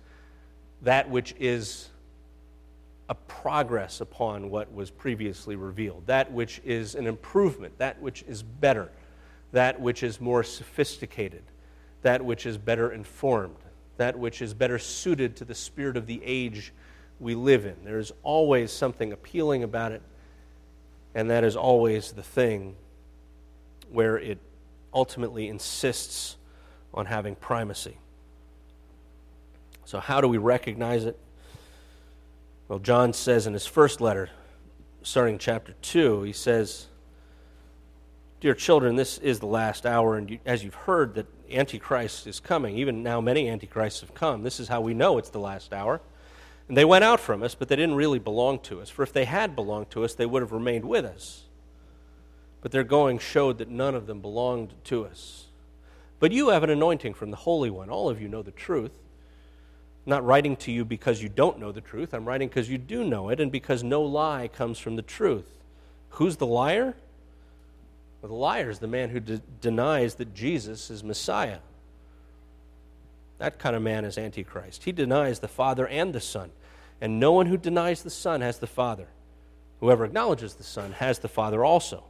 that 0.83 1.09
which 1.09 1.35
is 1.39 1.89
a 3.09 3.15
progress 3.15 4.03
upon 4.03 4.51
what 4.51 4.71
was 4.75 4.91
previously 4.91 5.57
revealed, 5.57 6.07
that 6.09 6.31
which 6.31 6.61
is 6.63 6.95
an 6.95 7.07
improvement, 7.07 7.79
that 7.79 8.03
which 8.03 8.23
is 8.29 8.43
better, 8.43 8.91
that 9.53 9.81
which 9.81 10.03
is 10.03 10.21
more 10.21 10.43
sophisticated, 10.43 11.43
that 12.03 12.25
which 12.25 12.47
is 12.47 12.59
better 12.59 12.93
informed, 12.93 13.57
that 13.97 14.19
which 14.19 14.43
is 14.43 14.55
better 14.55 14.79
suited 14.79 15.37
to 15.37 15.45
the 15.45 15.55
spirit 15.55 15.97
of 15.97 16.07
the 16.07 16.21
age 16.25 16.73
we 17.19 17.35
live 17.35 17.67
in. 17.67 17.77
There 17.85 17.99
is 17.99 18.13
always 18.23 18.73
something 18.73 19.13
appealing 19.13 19.63
about 19.63 19.93
it 19.93 20.03
and 21.15 21.31
that 21.31 21.45
is 21.45 21.57
always 21.57 22.13
the 22.13 22.23
thing 22.23 22.77
where 23.91 24.19
it 24.19 24.39
ultimately 24.95 25.49
insists 25.49 26.37
on 26.95 27.07
having 27.07 27.35
primacy. 27.35 27.97
So, 29.85 29.99
how 29.99 30.21
do 30.21 30.29
we 30.29 30.39
recognize 30.39 31.05
it? 31.05 31.19
Well, 32.69 32.79
John 32.79 33.13
says 33.13 33.47
in 33.47 33.53
his 33.53 33.67
first 33.67 34.01
letter, 34.01 34.31
starting 35.03 35.39
chapter 35.39 35.75
2, 35.83 36.23
he 36.23 36.33
says, 36.33 36.87
Dear 38.41 38.55
children, 38.55 38.97
this 38.97 39.19
is 39.19 39.39
the 39.39 39.47
last 39.47 39.85
hour, 39.85 40.17
and 40.17 40.31
you, 40.31 40.39
as 40.47 40.65
you've 40.65 40.75
heard 40.75 41.15
that 41.17 41.27
Antichrist 41.53 42.27
is 42.27 42.41
coming, 42.41 42.79
even 42.79 43.03
now 43.03 43.21
many 43.21 43.51
Antichrists 43.51 44.01
have 44.01 44.15
come, 44.15 44.43
this 44.43 44.59
is 44.59 44.69
how 44.69 44.81
we 44.81 44.95
know 44.95 45.19
it's 45.19 45.29
the 45.29 45.39
last 45.39 45.75
hour. 45.75 46.01
And 46.67 46.75
they 46.75 46.87
went 46.87 47.05
out 47.05 47.21
from 47.21 47.43
us, 47.43 47.55
but 47.55 47.69
they 47.69 47.77
didn't 47.77 47.97
really 47.97 48.19
belong 48.19 48.61
to 48.61 48.81
us. 48.81 48.89
For 48.89 49.03
if 49.03 49.13
they 49.13 49.27
had 49.27 49.55
belonged 49.55 49.91
to 49.91 50.05
us, 50.05 50.15
they 50.15 50.25
would 50.25 50.41
have 50.41 50.53
remained 50.53 50.87
with 50.87 51.05
us. 51.05 51.43
But 52.63 52.73
their 52.73 52.83
going 52.85 53.19
showed 53.19 53.59
that 53.59 53.69
none 53.69 53.95
of 53.95 54.07
them 54.07 54.23
belonged 54.23 54.73
to 54.85 55.05
us. 55.05 55.49
But 56.19 56.33
you 56.33 56.49
have 56.49 56.63
an 56.63 56.71
anointing 56.71 57.13
from 57.13 57.31
the 57.31 57.37
Holy 57.37 57.69
One. 57.69 57.91
All 57.91 58.09
of 58.09 58.23
you 58.23 58.29
know 58.29 58.43
the 58.43 58.53
truth. 58.53 58.93
I'm 60.07 60.11
not 60.11 60.25
writing 60.25 60.57
to 60.57 60.73
you 60.73 60.87
because 60.87 61.23
you 61.23 61.29
don't 61.29 61.59
know 61.59 61.73
the 61.73 61.83
truth. 61.83 62.15
I'm 62.15 62.27
writing 62.27 62.49
because 62.49 62.71
you 62.71 62.79
do 62.79 63.05
know 63.05 63.29
it 63.29 63.39
and 63.39 63.53
because 63.53 63.83
no 63.83 64.01
lie 64.01 64.49
comes 64.49 64.79
from 64.79 64.97
the 64.97 65.03
truth. 65.03 65.59
Who's 66.11 66.37
the 66.37 66.47
liar? 66.47 66.95
Well, 68.21 68.29
the 68.29 68.35
liar 68.35 68.71
is 68.71 68.79
the 68.79 68.87
man 68.87 69.11
who 69.11 69.21
de- 69.21 69.39
denies 69.61 70.15
that 70.17 70.35
Jesus 70.35 70.91
is 70.91 71.03
Messiah. 71.03 71.59
That 73.39 73.59
kind 73.59 73.75
of 73.75 73.83
man 73.83 74.05
is 74.05 74.19
Antichrist. 74.19 74.85
He 74.85 74.93
denies 74.93 75.39
the 75.39 75.49
Father 75.49 75.89
and 75.89 76.13
the 76.13 76.21
Son. 76.21 76.51
And 77.01 77.19
no 77.19 77.33
one 77.33 77.47
who 77.47 77.57
denies 77.57 78.03
the 78.03 78.11
Son 78.11 78.43
has 78.43 78.59
the 78.59 78.67
Father. 78.67 79.07
Whoever 79.81 80.05
acknowledges 80.05 80.55
the 80.55 80.63
Son 80.63 80.93
has 80.93 81.21
the 81.21 81.29
Father 81.29 81.65
also. 81.65 82.05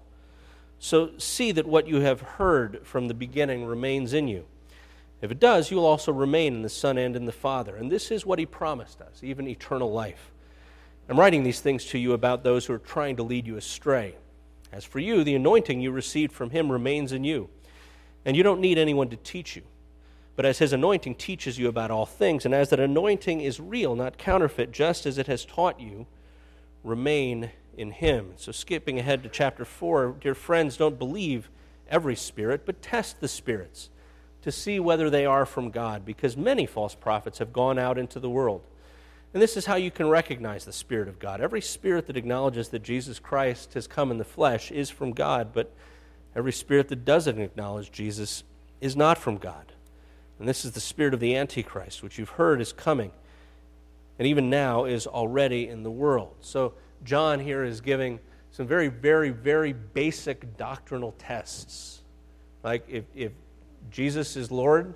So 0.81 1.13
see 1.19 1.53
that 1.53 1.69
what 1.69 1.87
you 1.87 2.01
have 2.01 2.21
heard 2.21 2.81
from 2.83 3.07
the 3.07 3.15
beginning 3.15 3.65
remains 3.65 4.13
in 4.13 4.27
you. 4.27 4.47
If 5.23 5.31
it 5.31 5.39
does, 5.39 5.71
you 5.71 5.77
will 5.77 5.87
also 5.87 6.13
remain 6.13 6.55
in 6.55 6.63
the 6.63 6.69
Son 6.69 6.99
and 6.99 7.15
in 7.15 7.27
the 7.27 7.33
Father. 7.33 7.77
And 7.77 7.93
this 7.93 8.11
is 8.11 8.27
what 8.27 8.39
He 8.39 8.47
promised 8.47 9.01
us, 9.01 9.23
even 9.23 9.47
eternal 9.47 9.93
life. 9.93 10.33
I'm 11.09 11.21
writing 11.21 11.43
these 11.43 11.61
things 11.61 11.85
to 11.87 11.99
you 11.99 12.13
about 12.13 12.43
those 12.43 12.67
who 12.67 12.73
are 12.73 12.79
trying 12.79 13.17
to 13.17 13.23
lead 13.23 13.47
you 13.47 13.57
astray. 13.57 14.15
As 14.73 14.85
for 14.85 14.99
you, 14.99 15.25
the 15.25 15.35
anointing 15.35 15.81
you 15.81 15.91
received 15.91 16.33
from 16.33 16.51
Him 16.51 16.71
remains 16.71 17.13
in 17.13 17.25
you, 17.25 17.49
and 18.25 18.37
you 18.37 18.43
don't 18.43 18.61
need 18.61 18.79
anyone 18.79 19.09
to 19.09 19.17
teach 19.17 19.57
you. 19.57 19.63
but 20.41 20.47
as 20.47 20.59
his 20.59 20.73
anointing 20.73 21.15
teaches 21.17 21.59
you 21.59 21.69
about 21.69 21.91
all 21.91 22.07
things, 22.07 22.47
and 22.47 22.55
as 22.55 22.71
that 22.71 22.81
anointing 22.81 23.43
is 23.43 23.61
real, 23.61 23.95
not 23.95 24.17
counterfeit, 24.17 24.73
just 24.73 25.05
as 25.05 25.19
it 25.19 25.27
has 25.27 25.45
taught 25.45 25.79
you, 25.79 26.07
remain 26.83 27.51
in 27.77 27.91
him. 27.91 28.33
So, 28.37 28.51
skipping 28.51 28.99
ahead 28.99 29.23
to 29.23 29.29
chapter 29.29 29.67
4, 29.67 30.17
dear 30.19 30.35
friends, 30.35 30.79
don't 30.79 30.99
believe 30.99 31.51
every 31.91 32.17
spirit, 32.17 32.65
but 32.65 32.81
test 32.81 33.21
the 33.21 33.29
spirits 33.29 33.91
to 34.41 34.51
see 34.51 34.81
whether 34.81 35.11
they 35.11 35.27
are 35.27 35.45
from 35.45 35.71
God, 35.71 36.07
because 36.07 36.39
many 36.39 36.65
false 36.65 36.95
prophets 36.95 37.37
have 37.39 37.53
gone 37.53 37.79
out 37.79 37.99
into 37.99 38.19
the 38.19 38.31
world. 38.31 38.63
And 39.33 39.41
this 39.41 39.57
is 39.57 39.67
how 39.67 39.77
you 39.77 39.91
can 39.91 40.09
recognize 40.09 40.65
the 40.65 40.73
Spirit 40.73 41.09
of 41.09 41.19
God. 41.19 41.41
Every 41.41 41.61
spirit 41.61 42.07
that 42.09 42.17
acknowledges 42.17 42.69
that 42.71 42.83
Jesus 42.83 43.19
Christ 43.21 43.75
has 43.75 43.87
come 43.87 44.11
in 44.11 44.19
the 44.19 44.25
flesh 44.25 44.73
is 44.73 44.91
from 44.91 45.13
God, 45.13 45.53
but 45.53 45.73
every 46.35 46.53
spirit 46.53 46.89
that 46.89 47.05
doesn't 47.05 47.39
acknowledge 47.39 47.93
Jesus 47.93 48.43
is 48.81 48.97
not 48.97 49.19
from 49.19 49.37
God. 49.37 49.73
And 50.41 50.49
this 50.49 50.65
is 50.65 50.73
the 50.73 50.81
spirit 50.81 51.15
of 51.15 51.21
the 51.21 51.37
Antichrist, 51.37 52.03
which 52.03 52.19
you've 52.19 52.31
heard 52.31 52.61
is 52.61 52.73
coming, 52.73 53.13
and 54.19 54.27
even 54.27 54.51
now 54.51 54.85
is 54.85 55.07
already 55.07 55.69
in 55.69 55.83
the 55.83 55.91
world. 55.91 56.35
So, 56.41 56.75
John 57.05 57.41
here 57.41 57.65
is 57.65 57.81
giving 57.81 58.21
some 58.51 58.67
very, 58.67 58.89
very, 58.89 59.31
very 59.31 59.73
basic 59.73 60.57
doctrinal 60.57 61.15
tests. 61.19 62.03
Like, 62.63 62.85
if, 62.89 63.05
if 63.15 63.33
Jesus 63.91 64.37
is 64.37 64.51
Lord, 64.51 64.95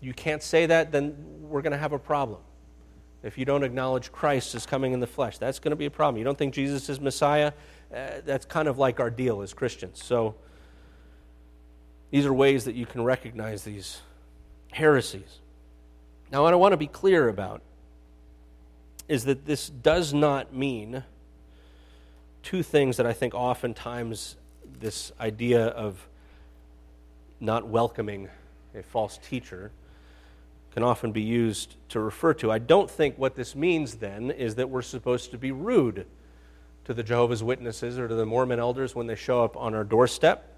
you 0.00 0.12
can't 0.12 0.42
say 0.42 0.66
that, 0.66 0.92
then 0.92 1.16
we're 1.40 1.62
going 1.62 1.72
to 1.72 1.78
have 1.78 1.92
a 1.92 1.98
problem. 1.98 2.40
If 3.22 3.38
you 3.38 3.44
don't 3.44 3.62
acknowledge 3.62 4.10
Christ 4.10 4.54
as 4.54 4.66
coming 4.66 4.92
in 4.92 5.00
the 5.00 5.06
flesh, 5.06 5.38
that's 5.38 5.58
going 5.58 5.70
to 5.70 5.76
be 5.76 5.86
a 5.86 5.90
problem. 5.90 6.18
You 6.18 6.24
don't 6.24 6.36
think 6.36 6.54
Jesus 6.54 6.88
is 6.88 7.00
Messiah? 7.00 7.52
Uh, 7.94 8.20
that's 8.24 8.44
kind 8.44 8.66
of 8.66 8.78
like 8.78 8.98
our 8.98 9.10
deal 9.10 9.42
as 9.42 9.54
Christians. 9.54 10.02
So, 10.02 10.34
these 12.10 12.26
are 12.26 12.32
ways 12.32 12.64
that 12.64 12.74
you 12.74 12.84
can 12.84 13.04
recognize 13.04 13.64
these 13.64 14.00
heresies. 14.72 15.38
Now, 16.30 16.42
what 16.42 16.52
I 16.52 16.56
want 16.56 16.72
to 16.72 16.76
be 16.76 16.86
clear 16.86 17.28
about 17.28 17.62
is 19.08 19.24
that 19.24 19.46
this 19.46 19.68
does 19.68 20.12
not 20.12 20.54
mean 20.54 21.04
two 22.42 22.62
things 22.62 22.96
that 22.96 23.06
I 23.06 23.12
think 23.12 23.34
oftentimes 23.34 24.36
this 24.80 25.12
idea 25.20 25.66
of 25.66 26.08
not 27.40 27.66
welcoming 27.66 28.28
a 28.74 28.82
false 28.82 29.18
teacher 29.18 29.70
can 30.72 30.82
often 30.82 31.12
be 31.12 31.22
used 31.22 31.76
to 31.90 32.00
refer 32.00 32.34
to. 32.34 32.50
I 32.50 32.58
don't 32.58 32.90
think 32.90 33.18
what 33.18 33.34
this 33.34 33.54
means 33.54 33.96
then 33.96 34.30
is 34.30 34.54
that 34.56 34.70
we're 34.70 34.82
supposed 34.82 35.30
to 35.32 35.38
be 35.38 35.52
rude 35.52 36.06
to 36.84 36.94
the 36.94 37.02
Jehovah's 37.02 37.42
Witnesses 37.42 37.98
or 37.98 38.08
to 38.08 38.14
the 38.14 38.26
Mormon 38.26 38.58
elders 38.58 38.94
when 38.94 39.06
they 39.06 39.14
show 39.14 39.44
up 39.44 39.56
on 39.56 39.74
our 39.74 39.84
doorstep 39.84 40.52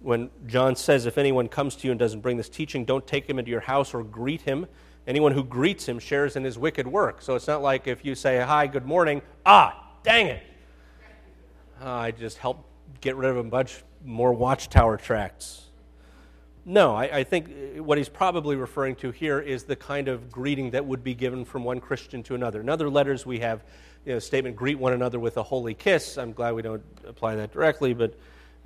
when 0.00 0.30
John 0.46 0.76
says, 0.76 1.06
If 1.06 1.18
anyone 1.18 1.48
comes 1.48 1.76
to 1.76 1.86
you 1.86 1.90
and 1.90 1.98
doesn't 1.98 2.20
bring 2.20 2.36
this 2.36 2.48
teaching, 2.48 2.84
don't 2.84 3.06
take 3.06 3.28
him 3.28 3.38
into 3.38 3.50
your 3.50 3.60
house 3.60 3.94
or 3.94 4.02
greet 4.02 4.42
him. 4.42 4.66
Anyone 5.06 5.32
who 5.32 5.42
greets 5.42 5.86
him 5.86 5.98
shares 5.98 6.36
in 6.36 6.44
his 6.44 6.58
wicked 6.58 6.86
work. 6.86 7.22
So 7.22 7.34
it's 7.34 7.46
not 7.46 7.62
like 7.62 7.86
if 7.86 8.04
you 8.04 8.14
say, 8.14 8.40
Hi, 8.40 8.66
good 8.66 8.86
morning, 8.86 9.22
ah, 9.44 9.92
dang 10.02 10.26
it. 10.26 10.42
Uh, 11.82 11.90
I 11.90 12.10
just 12.10 12.38
helped 12.38 12.64
get 13.00 13.16
rid 13.16 13.30
of 13.30 13.36
a 13.36 13.44
bunch 13.44 13.82
more 14.04 14.32
watchtower 14.32 14.96
tracts. 14.96 15.67
No, 16.68 16.94
I, 16.94 17.04
I, 17.04 17.24
think 17.24 17.48
what 17.78 17.96
he's 17.96 18.10
probably 18.10 18.54
referring 18.54 18.94
to 18.96 19.10
here 19.10 19.40
is 19.40 19.64
the 19.64 19.74
kind 19.74 20.06
of 20.06 20.30
greeting 20.30 20.72
that 20.72 20.84
would 20.84 21.02
be 21.02 21.14
given 21.14 21.46
from 21.46 21.64
one 21.64 21.80
Christian 21.80 22.22
to 22.24 22.34
another. 22.34 22.60
In 22.60 22.68
other 22.68 22.90
letters, 22.90 23.24
we 23.24 23.38
have 23.38 23.64
you 24.04 24.12
know, 24.12 24.18
statement, 24.18 24.54
greet 24.54 24.78
one 24.78 24.92
another 24.92 25.18
with 25.18 25.38
a 25.38 25.42
holy 25.42 25.72
kiss. 25.72 26.18
I'm 26.18 26.34
glad 26.34 26.52
we 26.52 26.60
don't 26.60 26.82
apply 27.06 27.36
that 27.36 27.54
directly, 27.54 27.94
but 27.94 28.12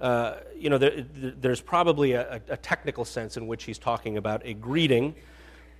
uh, 0.00 0.38
you 0.58 0.68
know, 0.68 0.78
there, 0.78 1.06
there's 1.14 1.60
probably 1.60 2.14
a, 2.14 2.42
a, 2.48 2.56
technical 2.56 3.04
sense 3.04 3.36
in 3.36 3.46
which 3.46 3.62
he's 3.62 3.78
talking 3.78 4.16
about 4.16 4.42
a 4.44 4.52
greeting. 4.52 5.14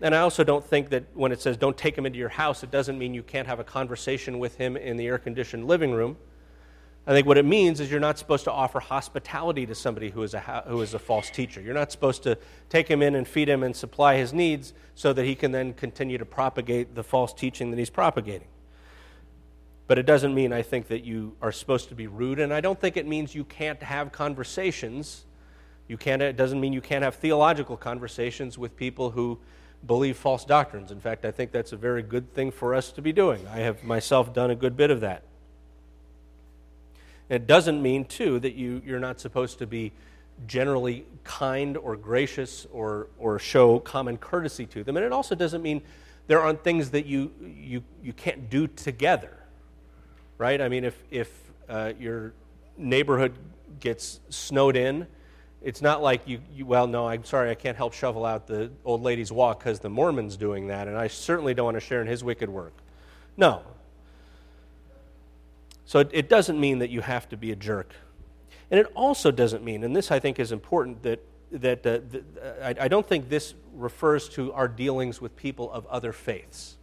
And 0.00 0.14
I 0.14 0.20
also 0.20 0.44
don't 0.44 0.64
think 0.64 0.90
that 0.90 1.02
when 1.14 1.32
it 1.32 1.40
says 1.40 1.56
don't 1.56 1.76
take 1.76 1.98
him 1.98 2.06
into 2.06 2.20
your 2.20 2.28
house, 2.28 2.62
it 2.62 2.70
doesn't 2.70 3.00
mean 3.00 3.14
you 3.14 3.24
can't 3.24 3.48
have 3.48 3.58
a 3.58 3.64
conversation 3.64 4.38
with 4.38 4.54
him 4.54 4.76
in 4.76 4.96
the 4.96 5.08
air 5.08 5.18
conditioned 5.18 5.66
living 5.66 5.90
room. 5.90 6.16
I 7.04 7.12
think 7.12 7.26
what 7.26 7.36
it 7.36 7.44
means 7.44 7.80
is 7.80 7.90
you're 7.90 7.98
not 7.98 8.16
supposed 8.16 8.44
to 8.44 8.52
offer 8.52 8.78
hospitality 8.78 9.66
to 9.66 9.74
somebody 9.74 10.10
who 10.10 10.22
is, 10.22 10.34
a, 10.34 10.62
who 10.68 10.80
is 10.82 10.94
a 10.94 11.00
false 11.00 11.30
teacher. 11.30 11.60
You're 11.60 11.74
not 11.74 11.90
supposed 11.90 12.22
to 12.22 12.38
take 12.68 12.86
him 12.86 13.02
in 13.02 13.16
and 13.16 13.26
feed 13.26 13.48
him 13.48 13.64
and 13.64 13.74
supply 13.74 14.16
his 14.16 14.32
needs 14.32 14.72
so 14.94 15.12
that 15.12 15.24
he 15.24 15.34
can 15.34 15.50
then 15.50 15.72
continue 15.72 16.16
to 16.18 16.24
propagate 16.24 16.94
the 16.94 17.02
false 17.02 17.32
teaching 17.34 17.70
that 17.70 17.78
he's 17.78 17.90
propagating. 17.90 18.46
But 19.88 19.98
it 19.98 20.06
doesn't 20.06 20.32
mean, 20.32 20.52
I 20.52 20.62
think, 20.62 20.86
that 20.88 21.04
you 21.04 21.36
are 21.42 21.50
supposed 21.50 21.88
to 21.88 21.96
be 21.96 22.06
rude, 22.06 22.38
and 22.38 22.54
I 22.54 22.60
don't 22.60 22.80
think 22.80 22.96
it 22.96 23.06
means 23.06 23.34
you 23.34 23.44
can't 23.44 23.82
have 23.82 24.12
conversations. 24.12 25.24
You 25.88 25.96
can't, 25.96 26.22
it 26.22 26.36
doesn't 26.36 26.60
mean 26.60 26.72
you 26.72 26.80
can't 26.80 27.02
have 27.02 27.16
theological 27.16 27.76
conversations 27.76 28.56
with 28.56 28.76
people 28.76 29.10
who 29.10 29.40
believe 29.84 30.16
false 30.16 30.44
doctrines. 30.44 30.92
In 30.92 31.00
fact, 31.00 31.24
I 31.24 31.32
think 31.32 31.50
that's 31.50 31.72
a 31.72 31.76
very 31.76 32.04
good 32.04 32.32
thing 32.32 32.52
for 32.52 32.76
us 32.76 32.92
to 32.92 33.02
be 33.02 33.12
doing. 33.12 33.44
I 33.48 33.58
have 33.58 33.82
myself 33.82 34.32
done 34.32 34.52
a 34.52 34.54
good 34.54 34.76
bit 34.76 34.92
of 34.92 35.00
that. 35.00 35.24
It 37.28 37.46
doesn't 37.46 37.80
mean, 37.80 38.04
too, 38.04 38.38
that 38.40 38.54
you, 38.54 38.82
you're 38.85 39.00
not 39.00 39.20
supposed 39.20 39.58
to 39.58 39.66
be 39.66 39.92
generally 40.46 41.06
kind 41.24 41.76
or 41.76 41.96
gracious 41.96 42.66
or, 42.72 43.08
or 43.18 43.38
show 43.38 43.78
common 43.78 44.16
courtesy 44.18 44.66
to 44.66 44.85
them. 44.85 44.96
And 44.96 45.06
it 45.06 45.12
also 45.12 45.35
doesn't 45.35 45.62
mean 45.62 45.82
there 46.26 46.40
aren't 46.40 46.64
things 46.64 46.90
that 46.90 47.06
you, 47.06 47.32
you, 47.40 47.82
you 48.02 48.12
can't 48.12 48.50
do 48.50 48.66
together 48.66 49.38
right? 50.42 50.61
I 50.61 50.68
mean, 50.68 50.82
if, 50.82 51.00
if 51.12 51.30
uh, 51.68 51.92
your 52.00 52.32
neighborhood 52.76 53.32
gets 53.78 54.18
snowed 54.28 54.74
in, 54.74 55.06
it's 55.62 55.80
not 55.80 56.02
like 56.02 56.26
you, 56.26 56.40
you, 56.52 56.66
well, 56.66 56.88
no, 56.88 57.06
I'm 57.06 57.24
sorry, 57.24 57.48
I 57.48 57.54
can't 57.54 57.76
help 57.76 57.92
shovel 57.92 58.26
out 58.26 58.48
the 58.48 58.68
old 58.85 59.02
lady's 59.02 59.30
walk 59.30 59.61
because 59.61 59.78
the 59.78 59.88
Mormon's 59.88 60.37
doing 60.37 60.66
that, 60.66 60.88
and 60.88 60.98
I 60.98 61.06
certainly 61.06 61.54
don't 61.54 61.66
want 61.66 61.76
to 61.76 61.80
share 61.80 62.00
in 62.00 62.08
his 62.08 62.24
wicked 62.24 62.48
work. 62.48 62.72
No. 63.37 63.62
So 65.92 65.98
it, 65.98 66.09
it 66.11 66.28
doesn't 66.31 66.59
mean 66.59 66.78
that 66.78 66.88
you 66.88 67.02
have 67.02 67.28
to 67.28 67.37
be 67.37 67.52
a 67.52 67.55
jerk. 67.55 67.92
And 68.70 68.81
it 68.81 68.87
also 68.94 69.31
doesn't 69.31 69.62
mean, 69.62 69.85
and 69.85 69.94
this 69.94 70.11
I 70.11 70.20
think 70.20 70.40
is 70.40 70.50
important, 70.50 71.02
that, 71.02 71.20
that 71.50 71.87
uh, 71.87 72.00
the, 72.11 72.24
uh, 72.42 72.68
I, 72.81 72.85
I 72.85 72.88
don't 72.88 73.07
think 73.07 73.28
this 73.28 73.52
refers 73.74 74.31
to 74.31 74.55
our 74.55 74.68
dealings 74.68 75.20
with 75.20 75.37
people 75.37 75.70
of 75.70 75.85
other 75.88 76.14
faiths. 76.14 76.78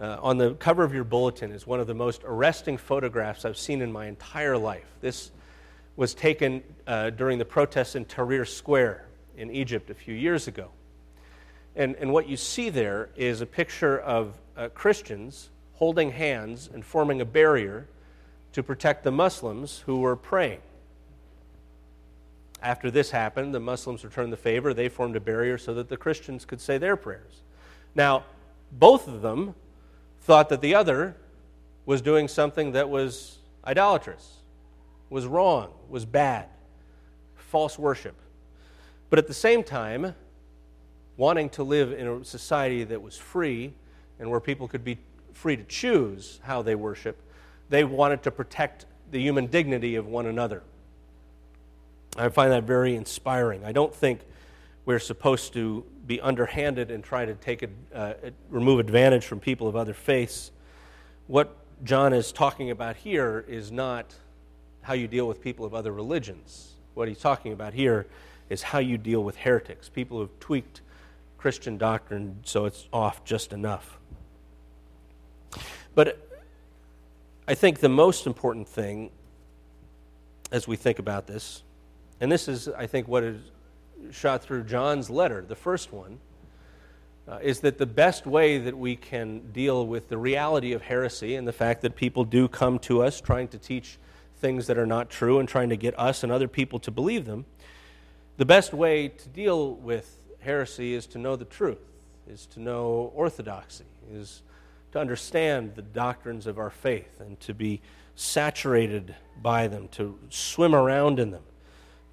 Uh, 0.00 0.16
on 0.22 0.38
the 0.38 0.54
cover 0.54 0.84
of 0.84 0.94
your 0.94 1.04
bulletin 1.04 1.52
is 1.52 1.66
one 1.66 1.80
of 1.80 1.86
the 1.86 1.92
most 1.92 2.22
arresting 2.24 2.78
photographs 2.78 3.44
I've 3.44 3.58
seen 3.58 3.82
in 3.82 3.92
my 3.92 4.06
entire 4.06 4.56
life. 4.56 4.86
This 5.02 5.32
was 5.96 6.14
taken 6.14 6.62
uh, 6.86 7.10
during 7.10 7.36
the 7.36 7.44
protests 7.44 7.94
in 7.94 8.06
Tahrir 8.06 8.48
Square 8.48 9.04
in 9.36 9.50
Egypt 9.50 9.90
a 9.90 9.94
few 9.94 10.14
years 10.14 10.48
ago. 10.48 10.70
And, 11.76 11.94
and 11.96 12.10
what 12.10 12.26
you 12.26 12.38
see 12.38 12.70
there 12.70 13.10
is 13.16 13.42
a 13.42 13.46
picture 13.46 13.98
of 13.98 14.32
uh, 14.56 14.70
Christians 14.70 15.50
holding 15.74 16.12
hands 16.12 16.70
and 16.72 16.82
forming 16.82 17.20
a 17.20 17.26
barrier 17.26 17.86
to 18.52 18.62
protect 18.62 19.04
the 19.04 19.12
Muslims 19.12 19.82
who 19.86 20.00
were 20.00 20.16
praying. 20.16 20.60
After 22.62 22.90
this 22.90 23.10
happened, 23.10 23.54
the 23.54 23.60
Muslims 23.60 24.04
returned 24.04 24.32
the 24.32 24.36
favor. 24.36 24.74
They 24.74 24.88
formed 24.88 25.16
a 25.16 25.20
barrier 25.20 25.56
so 25.56 25.72
that 25.74 25.88
the 25.88 25.96
Christians 25.96 26.44
could 26.44 26.60
say 26.60 26.76
their 26.78 26.96
prayers. 26.96 27.42
Now, 27.94 28.24
both 28.72 29.08
of 29.08 29.22
them 29.22 29.54
thought 30.20 30.48
that 30.50 30.60
the 30.60 30.74
other 30.74 31.16
was 31.86 32.02
doing 32.02 32.28
something 32.28 32.72
that 32.72 32.88
was 32.88 33.38
idolatrous, 33.64 34.42
was 35.08 35.26
wrong, 35.26 35.72
was 35.88 36.04
bad, 36.04 36.46
false 37.34 37.78
worship. 37.78 38.14
But 39.08 39.18
at 39.18 39.26
the 39.26 39.34
same 39.34 39.64
time, 39.64 40.14
wanting 41.16 41.48
to 41.50 41.62
live 41.62 41.92
in 41.92 42.06
a 42.06 42.24
society 42.24 42.84
that 42.84 43.00
was 43.00 43.16
free 43.16 43.72
and 44.18 44.30
where 44.30 44.40
people 44.40 44.68
could 44.68 44.84
be 44.84 44.98
free 45.32 45.56
to 45.56 45.64
choose 45.64 46.40
how 46.42 46.62
they 46.62 46.74
worship, 46.74 47.20
they 47.70 47.84
wanted 47.84 48.24
to 48.24 48.30
protect 48.30 48.84
the 49.10 49.20
human 49.20 49.46
dignity 49.46 49.94
of 49.94 50.06
one 50.06 50.26
another. 50.26 50.62
I 52.16 52.28
find 52.28 52.52
that 52.52 52.64
very 52.64 52.96
inspiring. 52.96 53.64
I 53.64 53.72
don't 53.72 53.94
think 53.94 54.20
we're 54.84 54.98
supposed 54.98 55.52
to 55.54 55.84
be 56.06 56.20
underhanded 56.20 56.90
and 56.90 57.02
try 57.02 57.24
to 57.24 57.34
take 57.34 57.62
a, 57.62 57.68
uh, 57.94 58.14
remove 58.48 58.80
advantage 58.80 59.24
from 59.24 59.38
people 59.38 59.68
of 59.68 59.76
other 59.76 59.94
faiths. 59.94 60.50
What 61.28 61.56
John 61.84 62.12
is 62.12 62.32
talking 62.32 62.70
about 62.70 62.96
here 62.96 63.44
is 63.48 63.70
not 63.70 64.12
how 64.82 64.94
you 64.94 65.06
deal 65.06 65.28
with 65.28 65.40
people 65.40 65.64
of 65.64 65.72
other 65.72 65.92
religions. 65.92 66.72
What 66.94 67.06
he's 67.06 67.20
talking 67.20 67.52
about 67.52 67.74
here 67.74 68.06
is 68.48 68.62
how 68.62 68.80
you 68.80 68.98
deal 68.98 69.22
with 69.22 69.36
heretics, 69.36 69.88
people 69.88 70.16
who 70.16 70.22
have 70.22 70.40
tweaked 70.40 70.80
Christian 71.38 71.78
doctrine 71.78 72.40
so 72.42 72.64
it's 72.64 72.88
off 72.92 73.24
just 73.24 73.52
enough. 73.52 73.98
But 75.94 76.29
I 77.50 77.54
think 77.54 77.80
the 77.80 77.88
most 77.88 78.28
important 78.28 78.68
thing 78.68 79.10
as 80.52 80.68
we 80.68 80.76
think 80.76 81.00
about 81.00 81.26
this, 81.26 81.64
and 82.20 82.30
this 82.30 82.46
is, 82.46 82.68
I 82.68 82.86
think, 82.86 83.08
what 83.08 83.24
is 83.24 83.40
shot 84.12 84.44
through 84.44 84.62
John's 84.62 85.10
letter, 85.10 85.42
the 85.42 85.56
first 85.56 85.92
one, 85.92 86.20
uh, 87.26 87.40
is 87.42 87.58
that 87.62 87.76
the 87.76 87.86
best 87.86 88.24
way 88.24 88.58
that 88.58 88.78
we 88.78 88.94
can 88.94 89.50
deal 89.50 89.84
with 89.84 90.08
the 90.08 90.16
reality 90.16 90.74
of 90.74 90.82
heresy 90.82 91.34
and 91.34 91.48
the 91.48 91.52
fact 91.52 91.82
that 91.82 91.96
people 91.96 92.22
do 92.24 92.46
come 92.46 92.78
to 92.78 93.02
us 93.02 93.20
trying 93.20 93.48
to 93.48 93.58
teach 93.58 93.98
things 94.36 94.68
that 94.68 94.78
are 94.78 94.86
not 94.86 95.10
true 95.10 95.40
and 95.40 95.48
trying 95.48 95.70
to 95.70 95.76
get 95.76 95.98
us 95.98 96.22
and 96.22 96.30
other 96.30 96.46
people 96.46 96.78
to 96.78 96.92
believe 96.92 97.24
them, 97.24 97.46
the 98.36 98.46
best 98.46 98.72
way 98.72 99.08
to 99.08 99.28
deal 99.28 99.74
with 99.74 100.20
heresy 100.38 100.94
is 100.94 101.04
to 101.08 101.18
know 101.18 101.34
the 101.34 101.44
truth, 101.46 101.82
is 102.28 102.46
to 102.46 102.60
know 102.60 103.10
orthodoxy, 103.12 103.86
is 104.08 104.42
to 104.92 104.98
understand 104.98 105.74
the 105.74 105.82
doctrines 105.82 106.46
of 106.46 106.58
our 106.58 106.70
faith 106.70 107.20
and 107.20 107.38
to 107.40 107.54
be 107.54 107.80
saturated 108.16 109.14
by 109.40 109.68
them, 109.68 109.88
to 109.88 110.18
swim 110.28 110.74
around 110.74 111.18
in 111.18 111.30
them, 111.30 111.42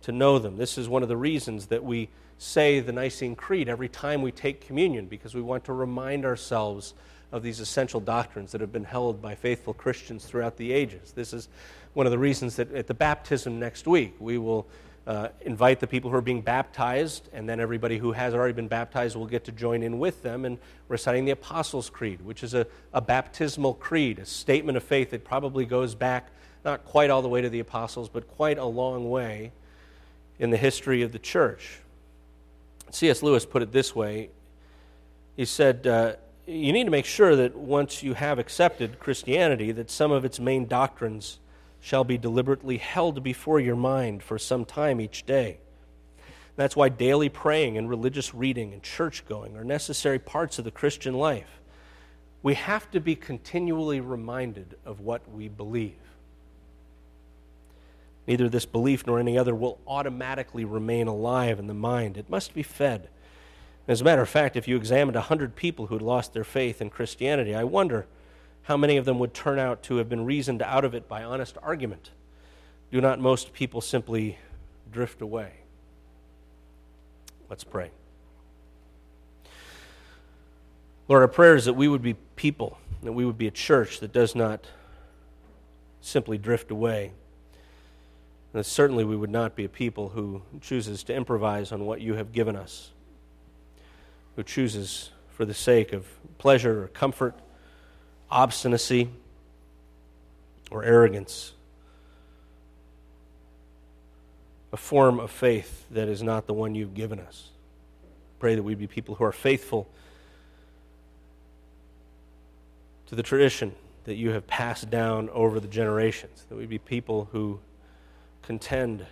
to 0.02 0.12
know 0.12 0.40
them. 0.40 0.58
This 0.58 0.78
is 0.78 0.88
one 0.88 1.04
of 1.04 1.10
the 1.10 1.18
reasons 1.18 1.68
that 1.68 1.84
we 1.84 2.10
say 2.38 2.80
the 2.80 2.92
Nicene 2.92 3.36
Creed 3.36 3.68
every 3.68 3.90
time 3.90 4.22
we 4.22 4.32
take 4.32 4.66
communion, 4.66 5.08
because 5.08 5.34
we 5.34 5.42
want 5.42 5.66
to 5.66 5.74
remind 5.74 6.24
ourselves 6.24 6.94
of 7.32 7.44
these 7.44 7.60
essential 7.60 8.00
doctrines 8.00 8.52
that 8.52 8.62
have 8.62 8.72
been 8.72 8.84
held 8.84 9.22
by 9.22 9.36
faithful 9.36 9.74
Christians 9.74 10.24
throughout 10.24 10.56
the 10.56 10.72
ages. 10.72 11.12
This 11.12 11.34
is 11.34 11.50
one 11.94 12.06
of 12.06 12.12
the 12.12 12.18
reasons 12.18 12.56
that 12.56 12.72
at 12.74 12.88
the 12.88 12.94
baptism 12.94 13.60
next 13.60 13.88
week, 13.88 14.16
we 14.20 14.38
will 14.38 14.68
uh, 15.08 15.30
invite 15.42 15.80
the 15.80 15.88
people 15.88 16.12
who 16.12 16.18
are 16.18 16.22
being 16.22 16.42
baptized, 16.42 17.30
and 17.32 17.48
then 17.48 17.60
everybody 17.60 17.98
who 17.98 18.12
has 18.12 18.34
already 18.34 18.54
been 18.54 18.68
baptized 18.68 19.16
will 19.16 19.26
get 19.26 19.46
to 19.46 19.54
join 19.54 19.82
in 19.82 19.98
with 19.98 20.22
them 20.22 20.44
in 20.44 20.60
reciting 20.90 21.24
the 21.24 21.32
Apostles' 21.32 21.90
Creed, 21.90 22.22
which 22.22 22.44
is 22.44 22.54
a, 22.54 22.68
a 22.94 23.00
baptismal 23.00 23.74
creed, 23.76 24.20
a 24.20 24.26
statement 24.26 24.76
of 24.76 24.84
faith 24.84 25.12
that 25.12 25.24
probably 25.24 25.66
goes 25.66 25.96
back 25.96 26.30
not 26.66 26.84
quite 26.84 27.10
all 27.10 27.22
the 27.22 27.30
way 27.30 27.40
to 27.40 27.50
the 27.50 27.62
apostles, 27.62 28.10
but 28.10 28.28
quite 28.28 28.58
a 28.58 28.66
long 28.66 29.10
way 29.10 29.54
in 30.38 30.50
the 30.50 30.58
history 30.58 31.02
of 31.02 31.14
the 31.14 31.20
church. 31.20 31.80
C.S. 32.92 33.24
Lewis 33.24 33.46
put 33.46 33.62
it 33.62 33.72
this 33.72 33.96
way 33.96 34.30
He 35.38 35.46
said, 35.46 35.88
uh, 35.88 36.16
You 36.46 36.74
need 36.74 36.84
to 36.84 36.92
make 36.92 37.06
sure 37.06 37.38
that 37.38 37.56
once 37.56 38.04
you 38.04 38.14
have 38.16 38.38
accepted 38.38 39.00
Christianity, 39.00 39.72
that 39.72 39.90
some 39.90 40.12
of 40.12 40.26
its 40.26 40.42
main 40.42 40.68
doctrines 40.68 41.40
shall 41.88 42.04
be 42.04 42.18
deliberately 42.18 42.76
held 42.76 43.24
before 43.24 43.62
your 43.62 43.78
mind 43.78 44.22
for 44.22 44.38
some 44.38 44.66
time 44.66 45.00
each 45.00 45.26
day. 45.26 45.58
That's 46.58 46.76
why 46.76 46.90
daily 46.90 47.30
praying 47.30 47.78
and 47.78 47.90
religious 47.90 48.34
reading 48.34 48.74
and 48.74 48.84
church 48.84 49.26
going 49.26 49.56
are 49.56 49.64
necessary 49.64 50.20
parts 50.20 50.60
of 50.60 50.66
the 50.66 50.72
Christian 50.72 51.14
life. 51.14 51.62
We 52.44 52.56
have 52.56 52.92
to 52.92 53.00
be 53.00 53.16
continually 53.16 54.02
reminded 54.02 54.76
of 54.86 55.00
what 55.00 55.32
we 55.32 55.48
believe. 55.48 55.96
Neither 58.28 58.50
this 58.50 58.66
belief 58.66 59.08
nor 59.08 59.18
any 59.18 59.38
other 59.38 59.56
will 59.56 59.80
automatically 59.88 60.66
remain 60.66 61.08
alive 61.08 61.58
in 61.58 61.68
the 61.68 61.74
mind. 61.74 62.18
It 62.18 62.30
must 62.30 62.54
be 62.54 62.64
fed. 62.64 63.08
As 63.88 64.02
a 64.02 64.04
matter 64.04 64.24
of 64.24 64.28
fact, 64.28 64.58
if 64.58 64.68
you 64.68 64.76
examined 64.76 65.16
a 65.16 65.20
100 65.20 65.56
people 65.56 65.86
who 65.86 65.96
had 65.96 66.02
lost 66.02 66.34
their 66.34 66.44
faith 66.44 66.82
in 66.82 66.90
Christianity, 66.90 67.56
I 67.56 67.64
wonder 67.64 68.08
how 68.68 68.76
many 68.76 68.98
of 68.98 69.06
them 69.06 69.18
would 69.18 69.34
turn 69.34 69.60
out 69.60 69.82
to 69.82 69.96
have 69.96 70.10
been 70.10 70.26
reasoned 70.26 70.62
out 70.62 70.84
of 70.84 70.94
it 70.94 71.08
by 71.08 71.24
honest 71.24 71.58
argument? 71.64 72.12
Do 72.92 73.00
not 73.00 73.18
most 73.18 73.54
people 73.54 73.80
simply 73.80 74.38
drift 74.92 75.22
away? 75.22 75.54
Let's 77.50 77.64
pray. 77.64 77.92
Lord, 81.08 81.22
our 81.22 81.30
prayer 81.30 81.56
is 81.56 81.64
that 81.64 81.76
we 81.76 81.88
would 81.88 82.02
be 82.02 82.16
people, 82.36 82.78
that 83.04 83.14
we 83.14 83.24
would 83.24 83.38
be 83.38 83.48
a 83.48 83.52
church 83.52 84.02
that 84.02 84.12
does 84.12 84.36
not 84.36 84.68
simply 86.02 86.38
drift 86.38 86.70
away. 86.70 87.14
And 88.54 88.66
certainly 88.66 89.06
we 89.06 89.16
would 89.16 89.30
not 89.30 89.56
be 89.56 89.64
a 89.64 89.70
people 89.70 90.10
who 90.10 90.42
chooses 90.60 91.06
to 91.06 91.16
improvise 91.16 91.72
on 91.72 91.86
what 91.86 92.02
you 92.02 92.16
have 92.16 92.34
given 92.34 92.58
us, 92.58 92.92
who 94.36 94.44
chooses 94.44 95.12
for 95.30 95.46
the 95.46 95.54
sake 95.54 95.94
of 95.94 96.06
pleasure 96.38 96.84
or 96.84 96.88
comfort 96.90 97.34
obstinacy, 98.30 99.10
or 100.72 100.84
arrogance. 100.84 101.54
A 104.74 104.78
form 104.78 105.20
of 105.20 105.32
faith 105.32 105.86
that 105.92 106.10
is 106.10 106.22
not 106.22 106.46
the 106.46 106.54
one 106.54 106.76
you've 106.76 106.94
given 106.94 107.20
us. 107.20 107.50
Pray 108.40 108.56
that 108.56 108.64
we 108.64 108.76
be 108.76 108.88
people 108.88 109.16
who 109.16 109.24
are 109.24 109.32
faithful 109.32 109.88
to 113.08 113.16
the 113.16 113.24
tradition 113.24 113.74
that 114.04 114.16
you 114.16 114.32
have 114.32 114.46
passed 114.46 114.90
down 114.90 115.30
over 115.30 115.60
the 115.60 115.68
generations, 115.68 116.46
that 116.50 116.56
we 116.56 116.66
be 116.66 116.78
people 116.78 117.30
who 117.32 117.60
contend 118.42 119.06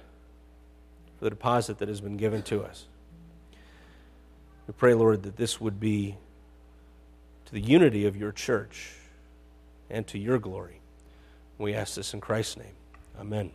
for 1.17 1.23
the 1.23 1.29
deposit 1.29 1.79
that 1.79 1.87
has 1.87 2.01
been 2.01 2.17
given 2.17 2.43
to 2.43 2.63
us. 2.63 2.85
We 4.67 4.73
pray, 4.73 4.93
Lord, 4.93 5.23
that 5.23 5.37
this 5.37 5.61
would 5.61 5.79
be 5.79 6.17
to 7.45 7.53
the 7.53 7.61
unity 7.61 8.05
of 8.05 8.17
your 8.17 8.31
church 8.31 8.93
and 9.89 10.05
to 10.07 10.19
your 10.19 10.39
glory. 10.39 10.81
We 11.57 11.73
ask 11.73 11.95
this 11.95 12.13
in 12.13 12.21
Christ's 12.21 12.57
name. 12.57 12.75
Amen. 13.19 13.51